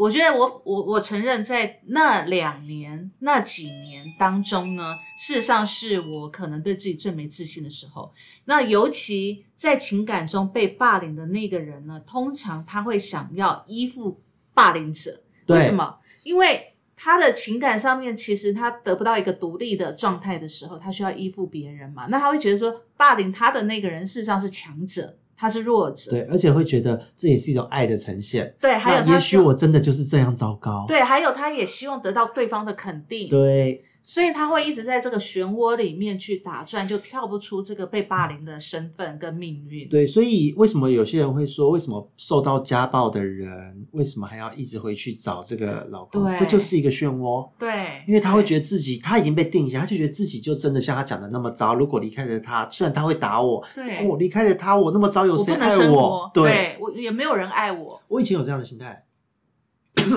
[0.00, 8.10] 我觉得我我我承认，在那两年那几年当中呢，事实上是我可能对自己最没自信的时候。
[8.46, 14.22] 那尤其在情感中被霸凌的那个人呢，通常他会想要依附
[14.54, 15.20] 霸凌者。
[15.44, 15.98] 对为什么？
[16.22, 22.06] 因为他的情感上面，其实他得不到一个独立的状态的时候，他需要依附别人嘛。
[22.06, 26.10] 那他会觉得说，霸凌他的那个人事实上是强者，他是弱者。
[26.10, 28.54] 对，而且会觉得这也是一种爱的呈现。
[28.60, 30.84] 对，还有他也许我真的就是这样糟糕。
[30.86, 33.30] 对，还有他也希望得到对方的肯定。
[33.30, 39.88] 对所以他会一直在这个漩涡里面去打转，就跳不出这个被霸凌的身份跟命运。
[39.88, 46.24] 对，所以为什么有些人会说，为什么受到家暴的人，为什么还要一直回去找这个老公？
[46.24, 47.50] 对这就是一个漩涡。
[47.58, 51.74] 对，因为他会觉得自己他已经被定下，他就觉得自己就真的像他讲的那么糟。
[51.74, 58.02] 如果离开了他，虽然他会打我，对我离开了他，我那么糟，有谁爱我？，对，我也没有人爱我。
[58.08, 59.04] 我以前有这样的心态，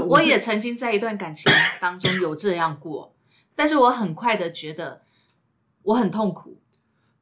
[0.07, 3.13] 我是也曾经在一段感情当中有这样过，
[3.55, 5.01] 但是我很快的觉得
[5.83, 6.57] 我很痛苦。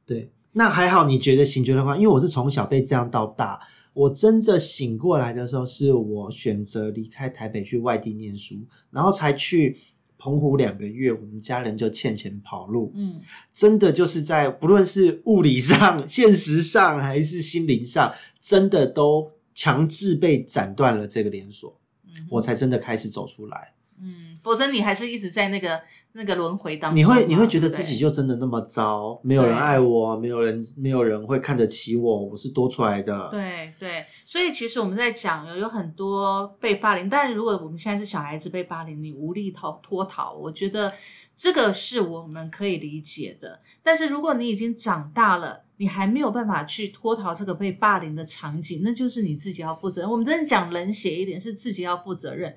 [0.06, 0.32] 对。
[0.54, 3.58] 那还好，你觉得醒觉的话，因为我是从小被这样到大，
[3.94, 8.56] 我真的醒过来的时候，是我选择离开台北去外地念书，
[8.90, 9.78] 然后才去
[10.18, 13.18] 澎湖两个月，我们家人就欠钱跑路，嗯，
[13.54, 23.72] 真的就是在不论是物理上、 现实上还是心灵上，真的都强制被斩断了这个连锁，嗯我才真的开始走出来。
[24.04, 25.80] 嗯，否则你还是一直在那个
[26.12, 26.98] 那个轮回当中。
[26.98, 33.28] 你会你会觉得自己就真的那么糟，没有人爱我，没有人没有人会看得起我，我是多出来的。
[33.30, 40.92] 对对，所以其实我们在讲有有很多被霸凌，但如果我们现在是小孩子被霸凌，你无力逃脱逃，我觉得
[41.32, 43.60] 这个是我们可以理解的。
[43.84, 50.10] 但是如果你已经长大了，你还没有办法去脱逃这个被霸凌的场景，那就是你自己要负责任。
[50.10, 52.56] 我们真的讲冷血一点，是自己要负责任。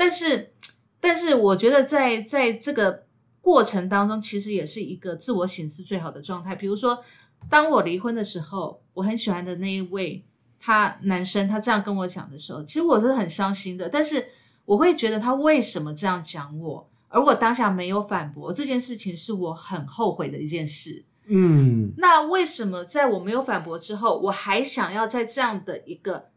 [0.00, 0.52] 但是，
[1.00, 3.04] 但是我觉得在在这个
[3.40, 6.54] 过程当中，其实也是一个自我醒思最好的状态。
[6.54, 7.02] 比如说，
[7.48, 10.24] 当我离婚的时候，我很喜欢的那一位
[10.58, 13.88] 他男生，他这样跟我讲的时候，其实我是很伤心的。
[13.88, 14.28] 但是
[14.64, 21.04] 我会觉得他为什么这样讲我，而我当下没有反驳这件事情，是我很后悔的一件事。
[21.30, 26.30] 嗯，那为什么在我没有反驳之后，我还想要在这样的一个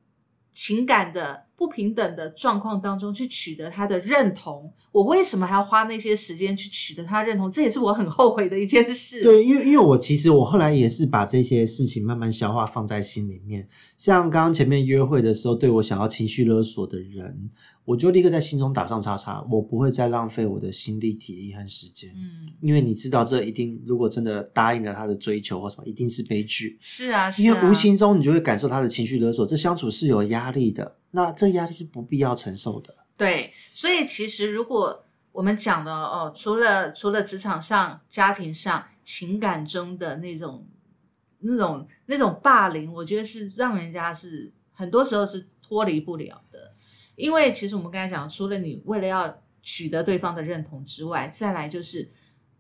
[0.52, 4.74] 情感的不平等的状况当中去取得他的认同？
[4.92, 7.52] 我为什么还要花那些时间去取得他认同？
[7.52, 13.68] 这也是我很后悔的一件事。，对，因为因为我其实我后来也是把这些事情慢慢消化放在心里面。
[13.96, 17.52] 像刚刚前面约会的时候，对我想要情绪勒索的人，
[17.86, 22.10] 我就立刻在心中打上叉叉，我不会再浪费我的心力、体力和时间。
[22.16, 26.80] 嗯，因为你知道，这一定如果真的答应了他的追求或什么，一定是悲剧。
[26.82, 32.96] 是啊，是啊，因为无形中你就会感受他的情绪勒索，这相处是有压力的，那这压力是不必要承受的。
[33.16, 40.68] 对，所以其实如果我们讲的哦，除了除了职场上、家庭上、情感中的那种、
[41.40, 46.74] 那种、那种霸凌，我觉得是让人家是很多时候是脱离不了的。
[47.16, 52.12] 因为其实我们刚才讲，除了你为了要取得对方的认同之外，再来就是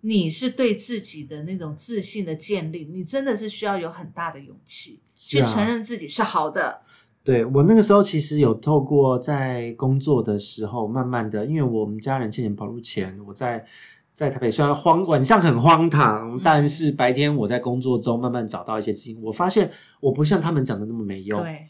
[0.02, 6.84] 你是对自己的那种自信的建立，你真的是需要有很大的勇气去啊承认自己是好的。
[7.24, 13.64] 对我那个时候其实有透过在工作的时候，慢慢的，因为我们家人欠钱跑路前，我在
[14.14, 21.40] 在台北虽然荒晚上很荒唐，嗯但是白天我在工作中慢慢找到一些资金，我发现我不像他们讲的那么没用。
[21.42, 21.68] 对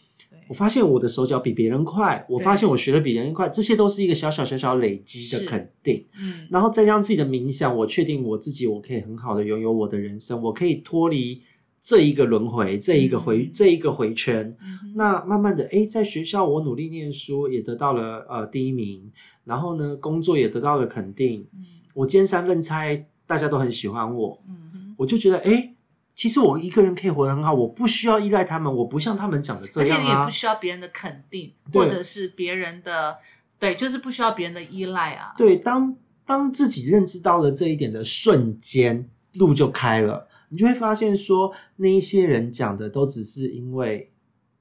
[0.47, 6.05] 我发现我的手脚比别人快，我对发现我学的比别人快，这些都是一个小小小小累积的肯定。
[6.21, 11.41] 嗯，然后再让自己的冥想，我确定我自己，我可以很好的拥有我的人生，我可以脱离
[11.81, 14.55] 这一个轮回，这一个回、嗯这一个回圈。
[14.61, 19.11] 嗯那慢慢的，哎，在学校我努力念书，也得到了呃第一名，
[19.45, 21.47] 然后呢，工作也得到了肯定。
[21.53, 25.73] 嗯我兼三份差，大家都很喜欢我，嗯，我就觉得，哎，
[26.15, 30.31] 其实我一个人可以活得很好，我不需要依赖他们，我不像他们讲的这样啊而且你也不。
[30.31, 33.17] 需要别人的肯定，或者是别人的，
[33.59, 35.33] 对，就是不需要别人的依赖啊。
[35.37, 35.93] 对，当
[36.25, 40.29] 当自己认知到了这一点的瞬间，路就开了。
[40.51, 44.11] 你就会发现说，那一些人讲的都只是因为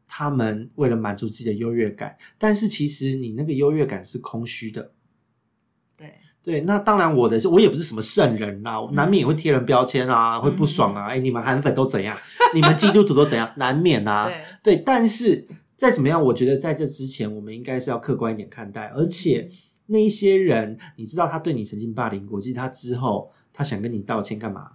[0.07, 4.93] 他们为了满足自己的优越感，但是其实你那个优越感是空虚的。
[5.97, 11.07] 对，对，那当然我的我也不是什么圣人啦，嗯难免也会贴人标签啊，会不爽啊。
[11.07, 12.17] 哎、你们韩粉都怎样？
[12.55, 13.53] 你们基督徒都怎样？
[13.57, 14.31] 难免啊。
[14.63, 15.45] 对，对，但是
[15.77, 19.51] 再怎么样，我觉得在这之前，我们应该是要客观一点看待，而且
[19.87, 24.73] 那一些人，你知道他对你曾经霸凌过，其实他之后他想跟你道歉干嘛？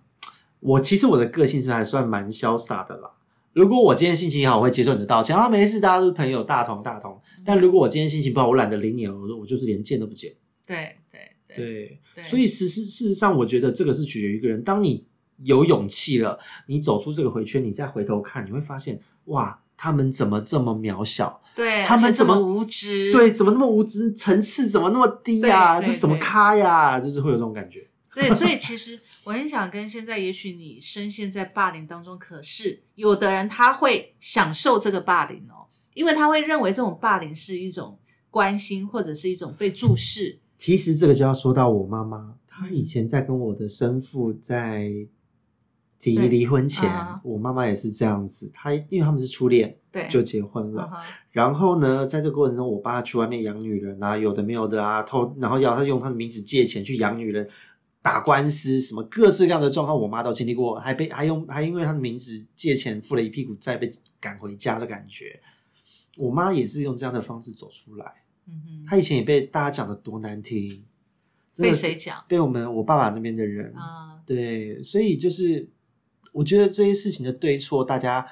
[0.65, 3.11] 我其实我的个性是还算蛮潇洒的啦。
[3.53, 7.21] 如果我今天心情好，我会接受你的道歉啊，没事，大家都是朋友，大同大同。
[7.45, 10.33] 但如果我今天心情不好，我懒得理你了，我我就是连见都不见。
[10.65, 14.63] 对，对，对，对，所以事实事实上，我觉得这个是取决于一个人。
[14.63, 15.05] 当你
[15.43, 21.41] 有勇气了，你走出这个回圈，你再回头看，你会发现，哇，他们怎么这么渺小？
[21.55, 24.11] 对，他们怎么无知，对，怎么那么无知？
[24.11, 26.99] 层次怎么那么低呀、这什么咖呀？
[26.99, 27.87] 就是会有这种感觉。
[28.13, 37.97] 对，所以其实我很想跟现在，也许你深陷在霸凌当中，可是有的人他会享受这个霸凌哦，因为他会认为这种霸凌是一种
[38.29, 40.37] 关心，或者是一种被注视。
[40.59, 44.91] 其实这个就要说到我妈妈，她以前在跟我的生父在
[45.99, 48.47] 提离婚前，啊我妈妈也是这样子。
[48.53, 50.87] 她因为他们是初恋，对，就结婚了。
[51.31, 57.49] 然后呢，在这个过程中，我爸去外面养女人啊，有的没有的啊，偷，然后要他用他的名字借钱去养女人，
[58.05, 63.89] 打官司，什么各式各样的状况，我妈都经历过，还被还用还因为她的名字借钱付了一屁股债，被
[64.19, 65.41] 赶回家的感觉。
[66.15, 68.05] 我妈也是用这样的方式走出来，
[68.45, 70.83] 嗯哼，她以前也被大家讲的多难听，
[71.57, 74.21] 被谁讲被我们我爸爸那边的人啊？
[74.23, 75.67] 对，所以就是
[76.31, 78.27] 我觉得这些事情的对错，大家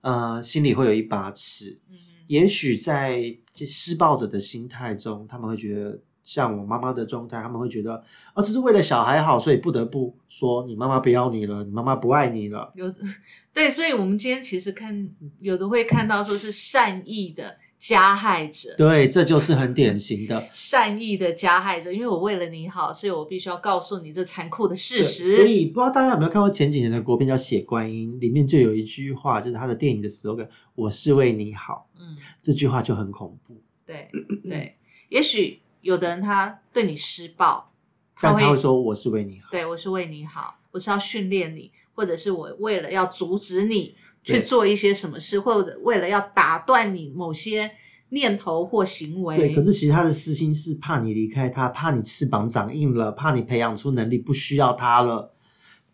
[0.00, 1.78] 呃心里会有一把尺。
[1.90, 7.94] 嗯哼也许在这施暴者的心态中，他们会觉得像我妈妈的状态，他们会觉得
[8.34, 12.70] 啊，这是为了小孩好，所以不得不说你妈妈不要你了，你妈妈不爱你了。
[12.74, 12.84] 有
[13.54, 20.46] 对，所以我们今天其实看有的会看到说是善意的加害者，对，这就是很典型的。
[20.52, 25.36] 善意的加害者，因为我为了你好，所以我必须要告诉你这残酷的事对实。
[25.38, 31.88] 所以不知道大家有没有看过前几年的国片叫《血观音》，里面就有一句话，就是他的电影的 slogan：“ 我是为你好。
[31.98, 34.10] 嗯，”这句话就很恐怖，对
[34.46, 34.76] 对，
[35.08, 37.70] 也许有的人他对你施暴，
[38.14, 39.48] 会但他会说：“我是为你好。
[39.50, 47.70] 对我是为你好，我是要训练你，或者是我为了要阻止你去做一些什么事，或者为了要打断你某些
[48.10, 49.36] 念头或行”为。
[49.36, 55.32] 对，可是其实他的私心是怕你离开他，怕你翅膀长硬了，怕你培养出能力不需要他了。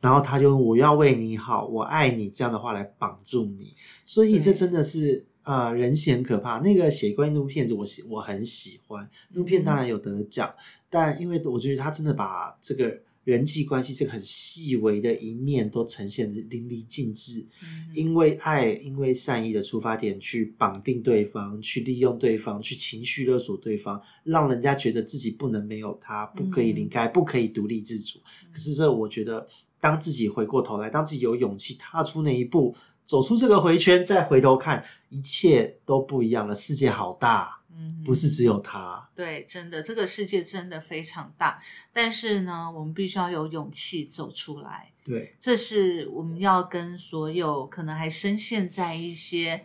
[0.00, 3.72] 然后他就用我要为你好，我爱你这样的话来绑住你，
[4.04, 6.58] 所以这真的是呃人性很可怕。
[6.58, 10.54] 那个《血观音》那部片子我喜我很喜欢，那部片当然有得奖，
[10.90, 17.46] 但因为我觉得他真的把这个人际关系这个很细微的一面都呈现的淋漓尽致。
[17.62, 28.18] 嗯因为爱，因为善意的出发点去绑定对方，去利用对方，去情绪勒索对方，让人家觉得自己不能没有他，不可以离开，不可以独立自主。
[28.52, 29.46] 可是这，我觉得
[29.80, 32.74] 当自己回过头来，当自己有勇气踏出那一步，
[33.04, 36.54] 走出这个回圈，再回头看，一切都不一样了。
[36.54, 39.08] 世界好大，嗯不是只有他。
[39.14, 41.60] 对，真的，这个世界真的非常大，
[41.92, 44.90] 但是呢，我们必须要有勇气走出来。
[45.04, 49.64] 对，这是我们要跟所有可能还深陷在一些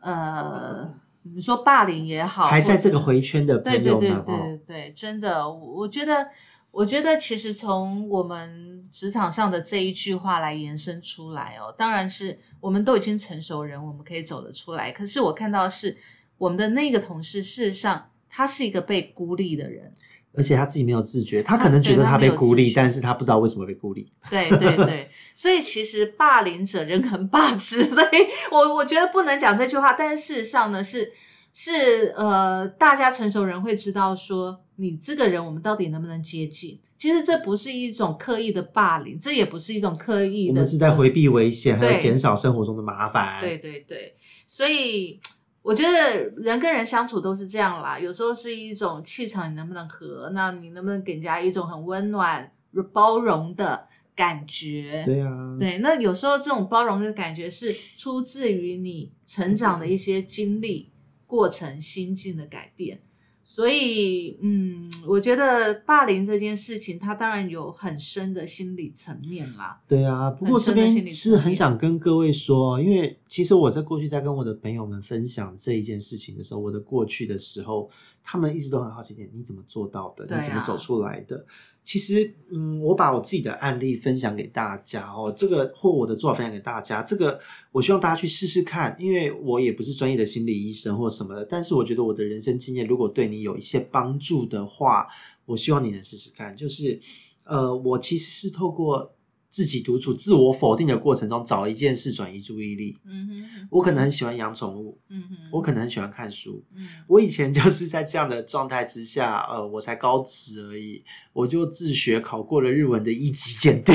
[0.00, 6.28] 呃，你说霸凌也好，还在这个回圈的朋对对对对对对，真的，我我觉得，
[6.70, 14.92] 我觉得其实从我们职场上的这一句话来延伸出来哦，当然是我们都已经成熟人，我们可以走得出来。
[14.92, 15.96] 可是我看到是
[16.38, 19.92] 我们的那个同事，事实上他是一个被孤立的人，
[20.32, 24.08] 而且他自己没有自觉，他可能觉得他被孤立但是他不知道为什么被孤立。
[24.30, 31.12] 对对对，所以其实霸凌者人很霸之， 所以我我觉得不能讲这句话，但是事实上呢是
[31.52, 36.80] 是呃，大家成熟人会知道说，你这个人我们到底能不能接近？
[36.96, 43.40] 其实这不是一种刻意的霸凌，这也不是一种刻意的，我们是在回避危险，还有对减少生活中的麻烦。
[43.40, 44.14] 对对对，
[44.46, 45.20] 所以
[45.60, 50.30] 我觉得人跟人相处都是这样啦，有时候是一种气场，你能不能和？
[50.32, 52.50] 那你能不能给人家一种很温暖、
[52.92, 55.02] 包容的感觉？
[55.04, 60.90] 对啊，对，那有时候这种包容的感觉是出自于你成长的一些经历、
[61.26, 63.00] 过程、心境的改变。
[63.46, 69.78] 所以，嗯，我觉得霸凌这件事情，它当然有很深的心理层面啦。
[69.86, 77.90] 对啊，不过这边是很想跟各位说，因为其实我在过去在跟我的朋友们分享这一件事情的时候，我的过去的时候，
[78.22, 80.24] 他们一直都很好奇点，你怎么做到的？
[80.32, 81.44] 啊你怎么走出来的？
[81.82, 87.40] 其实，嗯，我把我自己的案例分享给大家哦，这个或我的做法分享给大家，这个
[87.72, 95.08] 我希望大家去试试看，因为我也不是专业的心理医生或什么的，但是我觉得我的人生经验如果对你有一些帮助的话，
[95.44, 96.56] 我希望你能试试看。
[96.56, 97.00] 就是，
[97.42, 99.13] 呃，我其实是透过
[99.54, 102.96] 自己独处、自我否定的过程中，找一件事转移注意力。
[103.06, 113.94] 嗯哼，我可能很喜欢养宠物，嗯哼，我可能很喜欢看书，嗯我以前就是在这样的状态之下，呃，我才高职而已，我就自学考过了日文的一级检定。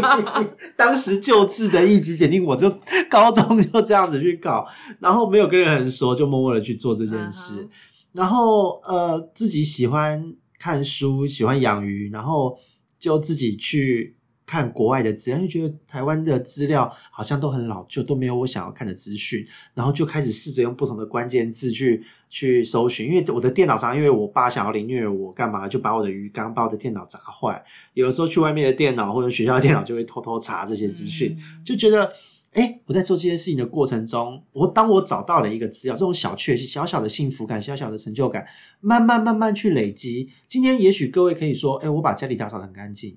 [0.74, 2.74] 当时就制的一级检定，我就
[3.10, 4.66] 高中就这样子去考，
[4.98, 7.62] 然后没有跟人很熟，就默默的去做这件事。
[7.64, 7.70] 嗯
[8.12, 12.58] 然后呃，自己喜欢看书，喜欢养鱼，然后
[12.98, 14.16] 就自己去
[14.50, 23.06] 看国外的资料，就觉得台湾的资料好像都很老旧，都没有我想要看的资讯，然后就开始试着用不同的关键字去去搜寻。
[23.08, 27.64] 因为我的电脑上，因为我爸想要凌虐我，干嘛就把我的鱼缸、把我的电脑砸坏。
[27.94, 31.32] 有的时候去外面的电脑或者学校的电脑，就会偷偷查这些资讯。
[31.38, 32.12] 嗯就觉得，
[32.52, 38.44] 哎，我在做这件事情的过程中，我当我找到了一个资料，这种小确幸、小小的幸福感、小小的成就感，
[38.80, 40.28] 慢慢慢慢去累积。
[40.48, 43.16] 今天也许各位可以说，哎，我把家里打扫得很干净，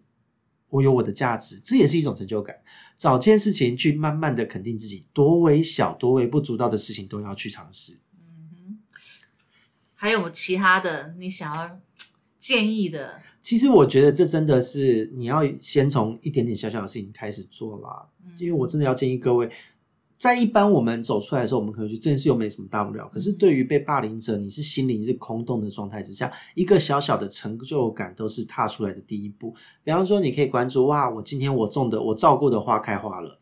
[0.73, 2.55] 我有我的价值，这也是一种成就感。
[2.97, 7.99] 找件事情去慢慢的肯定自己，多微小、多微不足道的事情都要去尝试。
[8.17, 8.77] 嗯哼，
[9.93, 11.79] 还有其他的你想要
[12.39, 13.21] 建议的？
[13.43, 18.07] 其实我觉得这真的是你要先从一点点小小的事情开始做啦。
[18.39, 19.47] 因为我真的要建议各位，
[20.23, 23.05] 在一般我们走出来的时候，我们可能觉得这件事又没什么大不了。
[23.09, 29.53] 可是对于被霸凌者，你是心灵是空洞的状态之下，一个小小的成就感都是踏出来的第一步。
[29.83, 33.37] 比方说，你可以关注哇，我今天我种的我照顾的花开花了，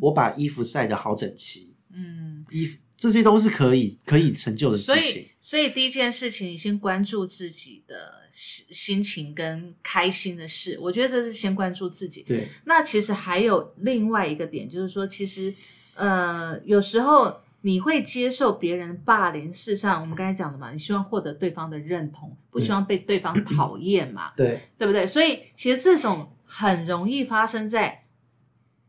[0.00, 5.28] 我把衣服晒得好整齐，嗯，衣服这些都是可以可以成就的事情所情以。
[5.40, 12.22] 所以第一件事情，你先关注自己的心心情跟开心的事，我觉得这是先关注自己。
[12.22, 15.54] 对，那其实还有另外一个点，就是说，其实
[15.94, 25.06] 呃，有时候你会接受别人霸凌，事实上我们刚才讲的嘛，你希望获得对方的认同，不希望被对方讨厌嘛，对，对不对？
[25.06, 28.04] 所以其实这种很容易发生在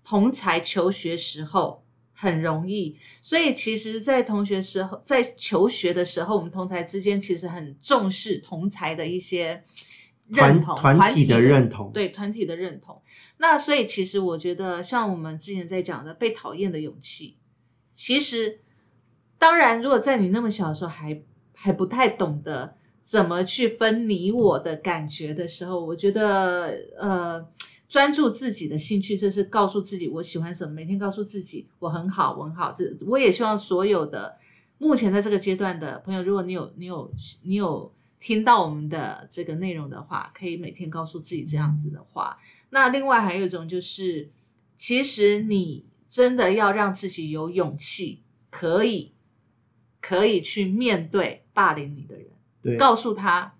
[0.03, 1.84] 同才求学时候。
[2.18, 9.62] 很容易，所以其实，在同学时候，在求学的时候，我们同才之间其实很重视同才的一些
[10.28, 13.01] 认同、团团体的认同对团体的认同。
[13.38, 17.38] 那所以，其实我觉得，像我们之前在讲的被讨厌的勇气，
[17.93, 18.59] 其实
[19.38, 21.21] 当然，如果在你那么小的时候还
[21.53, 27.47] 还不太懂得怎么去分你我的感觉的时候，我觉得呃。
[27.88, 32.71] 专注自己的兴趣，这是告诉自己我喜欢什么，每天告诉自己我很好，我很好。
[32.71, 34.36] 这我也希望所有的
[34.80, 37.09] 目前在这个阶段的朋友，如果你有你有
[37.43, 37.93] 你有
[38.26, 42.39] 听到我们的这个内容的话，可以每天告诉自己这样子的话。
[42.71, 44.32] 那另外还有一种就是，
[44.76, 49.13] 其实你真的要让自己有勇气，可以
[50.01, 52.26] 可以去面对霸凌你的人，
[52.63, 53.59] 对，告诉他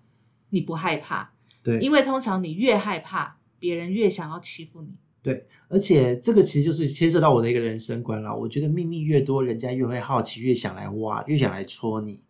[0.50, 3.38] 你不害怕，对，因为通常你越害怕。
[3.58, 4.88] 别人越想要欺负你，
[5.22, 8.36] 对，而且这个其实就是牵涉到我的一个人生观了。
[8.36, 12.22] 我觉得秘密越多，人家越会好奇，越想来挖，越想来戳你。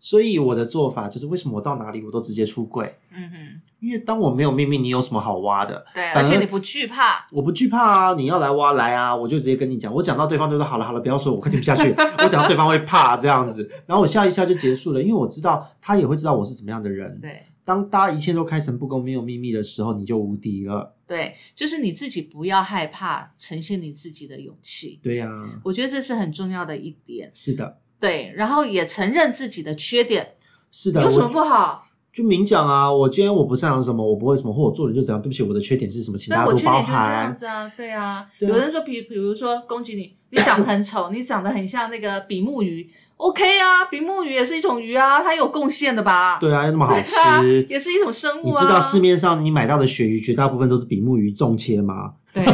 [0.00, 2.96] 所以我的做法就是，为什么我到哪里我都直接出柜？
[3.12, 5.84] 嗯哼，因为当我没有秘密，你有什么好挖的？
[5.94, 8.14] 对，而而且你不惧怕，我不惧怕啊！
[8.14, 9.92] 你要来挖来啊，我就直接跟你讲。
[9.92, 11.94] 我讲到对方就说好了好了，不要说，我快听不下去。
[12.18, 17.20] 我讲到对方会怕这样子，然后我笑一笑就结束了，因为我知道他也会知道我是怎么样的人。
[17.20, 20.96] 对当大家一切都开诚布公，没有秘密的时候，你就无敌了。
[21.06, 25.30] 对，就是你自己不要害怕呈现你自己的勇气，对呀、
[25.62, 27.30] 我觉得这是很重要的一点。
[27.34, 30.34] 是的，对，然后也承认自己的缺点，
[30.72, 31.02] 是的。
[31.02, 31.86] 有什么不好？
[32.12, 37.32] 就明讲啊，我今天我不擅长什么，我不会什么，或我做人就怎样，对不起，我的缺点是什么，请大但我缺点就是这样。
[37.32, 38.26] 子啊，对啊。
[38.38, 42.90] 对啊有人说，比比如说攻击你，你长得很丑，你长得很像那个比目鱼
[43.20, 46.38] ，OK 啊，比目鱼也是一种鱼啊，它有贡献的吧？
[46.40, 47.66] 对啊，又那么好吃。
[47.68, 48.60] 也是一种生物啊。
[48.60, 52.14] 你知道市面上你买到的鳕鱼绝大部分都是比目鱼重切吗？
[52.32, 52.44] 对，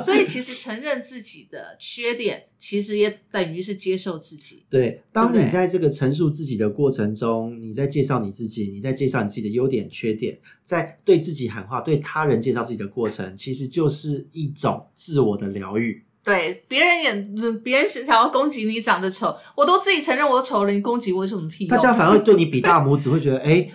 [0.00, 4.64] 所以其实承认自己的缺点，其实也等于是接受自己。
[4.70, 16.02] 对，当你在这个陈述自己的过程中，你在介绍你自己，你在介绍你自己的优点、缺点，在对自己喊话、对他人介绍自己的过程，其实就是一种自我的疗愈。
[16.22, 21.76] 对，别人也嗯别人想要攻击你长得丑，我都自己承认我丑了，你攻击我有什么屁用？
[21.76, 23.70] 大家反而会对你比大拇指，会觉得哎。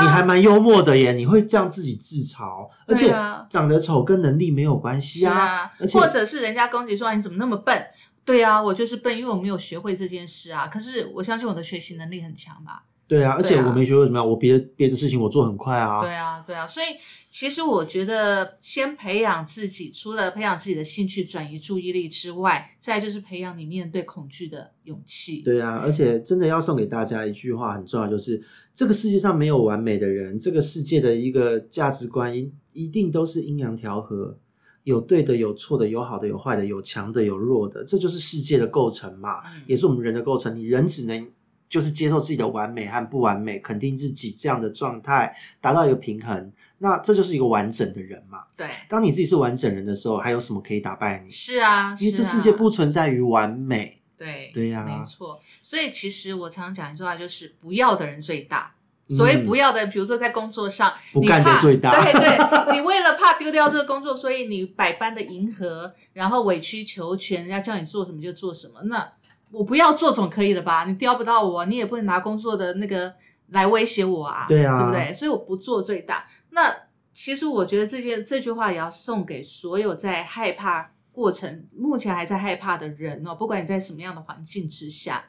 [0.00, 3.14] 你还蛮幽默的耶，你会这样自己自嘲，而且
[3.48, 7.86] 长得丑跟能力没有关系是啊而，且或者是人家攻击说啊你怎么那么笨？
[8.24, 10.66] 对啊，我就是笨，因为我没有学会这件事啊。
[10.66, 12.82] 可是我相信我的学习能力很强吧？
[13.08, 16.86] 对啊，而且我没学会怎么样，我别的别的事情我做很快啊，对啊，对啊，所以
[17.30, 25.40] 其实我觉得，先培养自己，除了培养自己的兴趣、转移注意力之外，再就是培养你面对恐惧的勇气。
[25.40, 28.42] 对啊，而且真的要送给大家一句话很重要，就是
[28.74, 34.38] 这个世界上没有完美的人，这个世界的一个价值观一一定都是阴阳调和，
[34.84, 40.54] 有对的，有错的，有好的，有坏的，有强的，有弱的，这就是世界的构成嘛，嗯也是我们人的构成。
[40.54, 41.26] 你人只能
[41.68, 48.44] 就是接受自己的完美和不完美，肯定自己这样的状态，达到一个平衡，那这就是一个完整的人嘛。
[48.56, 51.30] 对，当你自己是完整人的时候，还有什么可以打败你？
[51.30, 54.00] 是啊，因为这世界不存在于完美。
[54.16, 55.40] 对对呀没错。
[55.62, 58.74] 所以其实我常讲一句话，就是不要的人最大。
[59.10, 62.36] 所谓不要的，比如说在工作上，嗯不干的最大对对，
[62.76, 68.82] 你为了怕丢掉这个工作，所以你百般的迎合，然后委曲求全，人家叫你做什么就做什么。
[68.82, 69.10] 那
[69.50, 70.84] 我不要做总可以了吧？
[70.84, 73.14] 你刁不到我，你也不能拿工作的那个
[73.48, 75.14] 来威胁我啊，对啊对不对？
[75.14, 76.26] 所以我不做最大。
[76.50, 76.74] 那
[77.12, 85.24] 其实我觉得这件这句话也要送给所有在害怕过程、目前还在害怕的人哦，不管你在什么样的环境之下，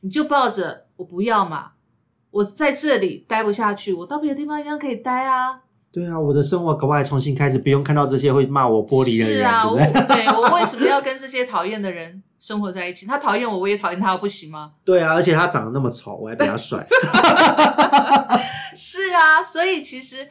[0.00, 1.72] 你就抱着我不要嘛，
[2.30, 5.60] 我在这里待不下去，我到别的地方一样可以待啊。
[5.92, 10.24] 对啊，我的生活搞不好重新开始，不用看到这些会骂我玻璃人的人，是啊，我对不对？
[10.24, 13.04] 对我为什么要跟这些讨厌的人生活在一起？
[13.04, 14.72] 他讨厌我，我也讨厌他，不行吗？
[14.82, 16.84] 对啊，而且他长得那么丑，我还比他帅。
[18.74, 20.26] 是啊，所以其实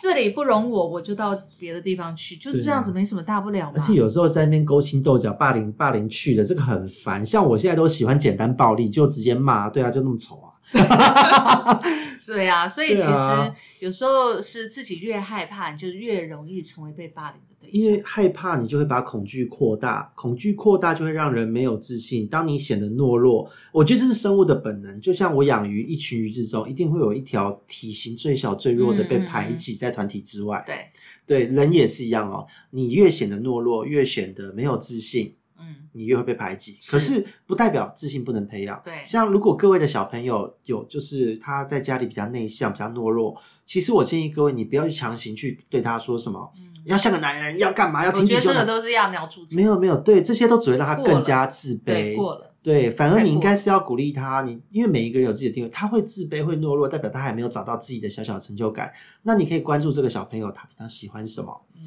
[0.00, 3.72] 这里不容我，我就到别的地方去，就这样子，没什么大不了嘛。
[3.74, 7.26] 而且有时候在那边勾心斗角、霸凌、霸凌去的，这个很烦。
[7.26, 10.54] 像我现在都喜欢简单暴力，就直接骂，对啊，就那么丑啊。
[12.26, 18.00] 对啊，所以其实有时候是自己越害怕，你就越容易成为被霸凌的因为。
[18.02, 22.26] 害怕，你就会把恐惧扩大，恐惧扩大就会让人没有自信。
[22.26, 25.00] 当你显得懦弱，我觉得这是生物的本能。
[25.00, 30.64] 就像我养鱼，一群鱼之中，一定会有一条体型最小、最弱的被排嗯挤在团体之外。
[30.66, 30.86] 对，
[31.26, 32.46] 对，人也是一样哦。
[32.70, 36.78] 你越显得懦弱，越显得没有自信，嗯，你越会被排挤。
[36.90, 38.80] 可是不代表自信不能培养。
[38.84, 48.64] 对像如果各位的小朋友有，就是他在家里比较内向、比较懦弱，其实我建议各位，你不要去强行去对他说什么，嗯要像个男人，要干嘛，要我觉得这个挺起胸膛。
[48.64, 49.54] 都是揠苗助长。
[49.54, 52.16] 没有没有，对，这些都只会让他更加自，卑。
[52.16, 58.90] 过了，对，反而你应该是要鼓励他，你因为每一个人有自己的定位，他会自卑、会懦弱，代表他还没有找到自己的小小的成就感。
[59.24, 61.84] 那你可以关注这个小朋友，他平常喜欢什么，嗯，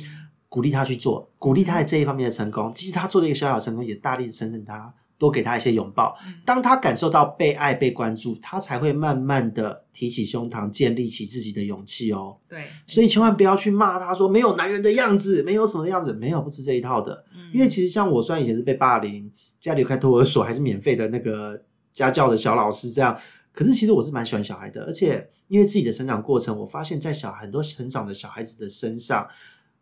[0.54, 2.72] 鼓励他去做，鼓励他在这一方面的成功。
[2.76, 6.16] 即使他做了一个小小成功，也大力的称赞他，多给他一些拥抱。
[6.28, 12.38] 嗯当他感受到被爱、被关注，他才会慢慢的提起胸膛，建立起自己的勇气哦。
[12.48, 17.26] 对，所以千万不要去骂他说没有男人的样子，没有什么样子，没有不是这一套的。
[17.34, 21.60] 嗯因为其实像我，虽然以前是被霸凌，家里有开托儿所，还是免费的那个
[21.92, 23.20] 家教的小老师这样，
[23.52, 29.28] 可是其实我是蛮喜欢小孩的，而且因为自己的成长过程，我发现在小很多成长的小孩子的身上。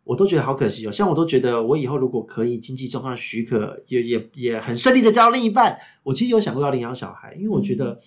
[0.04, 8.00] 我都觉得好可惜哦，像我都觉得，我以后如果可以经济状况许可，也也也很顺利的交另一半，我其实有想过要领养小孩，因为我觉得，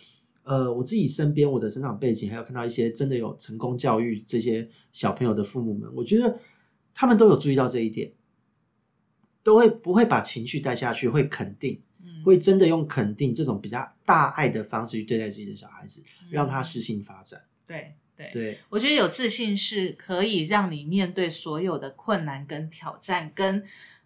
[0.44, 6.38] 呃，我自己身边我的成长背景，还有看到一些真的有成功教育这些小朋友的父母们，我觉得
[6.94, 8.12] 他们都有注意到这一点，
[9.42, 12.24] 都会不会把情绪带下去，会肯定，嗯。
[12.26, 17.40] 会真的用肯定这种比较大爱的方式去对待自己的小孩子，让他适性发展。
[17.66, 23.64] 对对对，我觉得有自信是可以让你面对所有的困难跟挑战，跟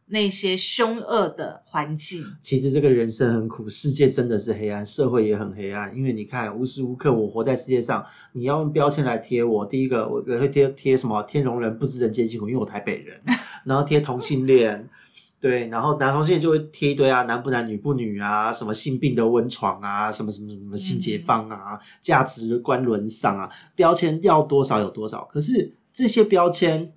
[0.07, 2.25] 那些凶恶的环境。
[2.41, 5.95] 其实这个人生很苦，世界真的是黑暗，社会也很黑暗。
[5.95, 8.03] 因为你看，无时无刻我活在世界上，
[8.33, 9.63] 你要用标签来贴我。
[9.63, 13.21] 第一个，我会贴贴什么天龙人不知人间疾苦，因为我台北人，
[13.65, 14.89] 然后贴同性恋，
[15.39, 25.23] 对，然后男同性恋就会贴一堆啊，男不男女不女啊，什么性病的温床啊，什么什么什么性解放啊，价值观沦丧啊，标签要多少有多少。
[25.31, 26.91] 可是这些标签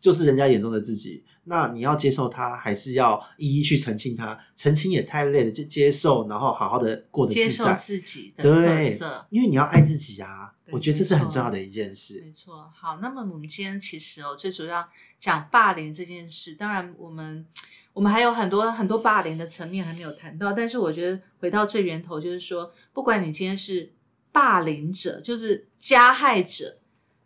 [0.00, 4.38] 就是人家眼中的自己，那你要接受他，还是要一一去澄清他？
[4.54, 8.44] 澄清也太累了，就接受，然后好好的过得接受自己的
[9.30, 12.20] 因为你要爱自己啊，我觉得这是很重要的一件事。
[12.24, 14.86] 没错，好，那么我们今天其实哦，最主要
[15.18, 17.46] 讲霸凌这件事，当然我们
[17.92, 23.92] 我们还有很多很多霸凌的层面还没有谈到，但是我觉得回到最源头，就是说，不管你今天是
[24.30, 26.78] 霸凌者，就是加害者，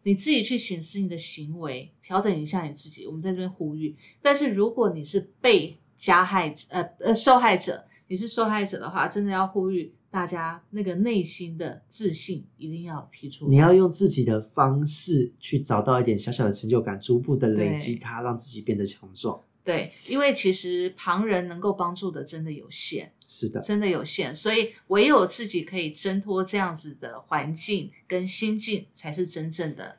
[0.05, 3.07] 你自己去审视你的行为，调整一下你自己。
[3.07, 13.48] 我们在这边呼吁，但是如果你是被加害者，呃呃受害者，你是受害者的话，真的要呼吁大家那个内心的自信一定要提出。
[13.48, 19.40] 你要用自己的方式去找到一点小小的成就感，逐步的累积它，让自己变得强壮。
[19.64, 29.96] 对，因为其实旁人能够帮助的真的有限，是的，真的有限，所以唯有自己可以挣脱这样子的环境跟心境，才是真正的、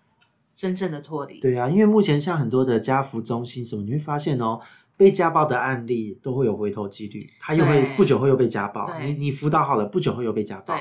[0.54, 1.40] 真正的脱离。
[1.40, 4.62] 对啊，因为目前像很多的家福中心什么，你会发现哦，
[4.96, 8.88] 被家暴的案例都会有回头几率，他又会不久后又被家暴。
[9.02, 10.80] 你你辅导好了，不久后又被家暴。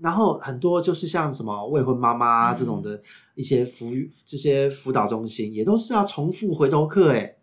[0.00, 3.00] 然后很多就是像什么未婚妈妈这种的
[3.34, 3.86] 一些辅
[4.24, 7.34] 这些辅导中心，也都是要重复回头客哎。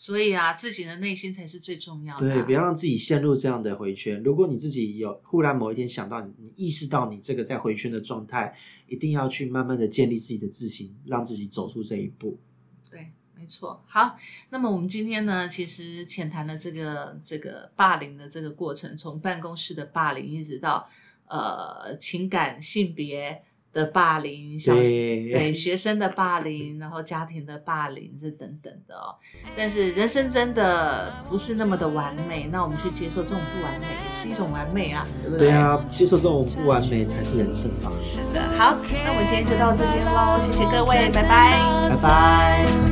[0.00, 4.22] 所以啊，自己的内心才是最重要的啊、对，不要让自己陷入这样的回圈。
[4.22, 12.38] 如果你自己有忽然某一天想到你，你意识到你这个在回圈的状态，一定要去慢慢的建立自己的自信，让自己走出这一步。
[12.90, 13.84] 对，没错。
[13.86, 14.16] 好，
[14.48, 20.88] 那么我们今天呢，其实浅谈了这个这个霸凌的这个过程，从办公室的霸凌，一直到
[21.26, 23.42] 呃情感性别
[23.72, 29.14] 的霸凌，小对对学生的霸凌，然后家庭的霸凌，这等等的哦。
[29.56, 35.48] 但是人生真的不是那么的完美，那我们去接受这种不完美，也是一种完美啊，对不对？
[35.48, 37.92] 对啊，接受这种不完美才是人生吧。
[37.98, 38.42] 是的。
[38.58, 41.88] 好，那我们今天就到这边喽，谢谢各位，拜拜。
[41.90, 42.89] 拜拜。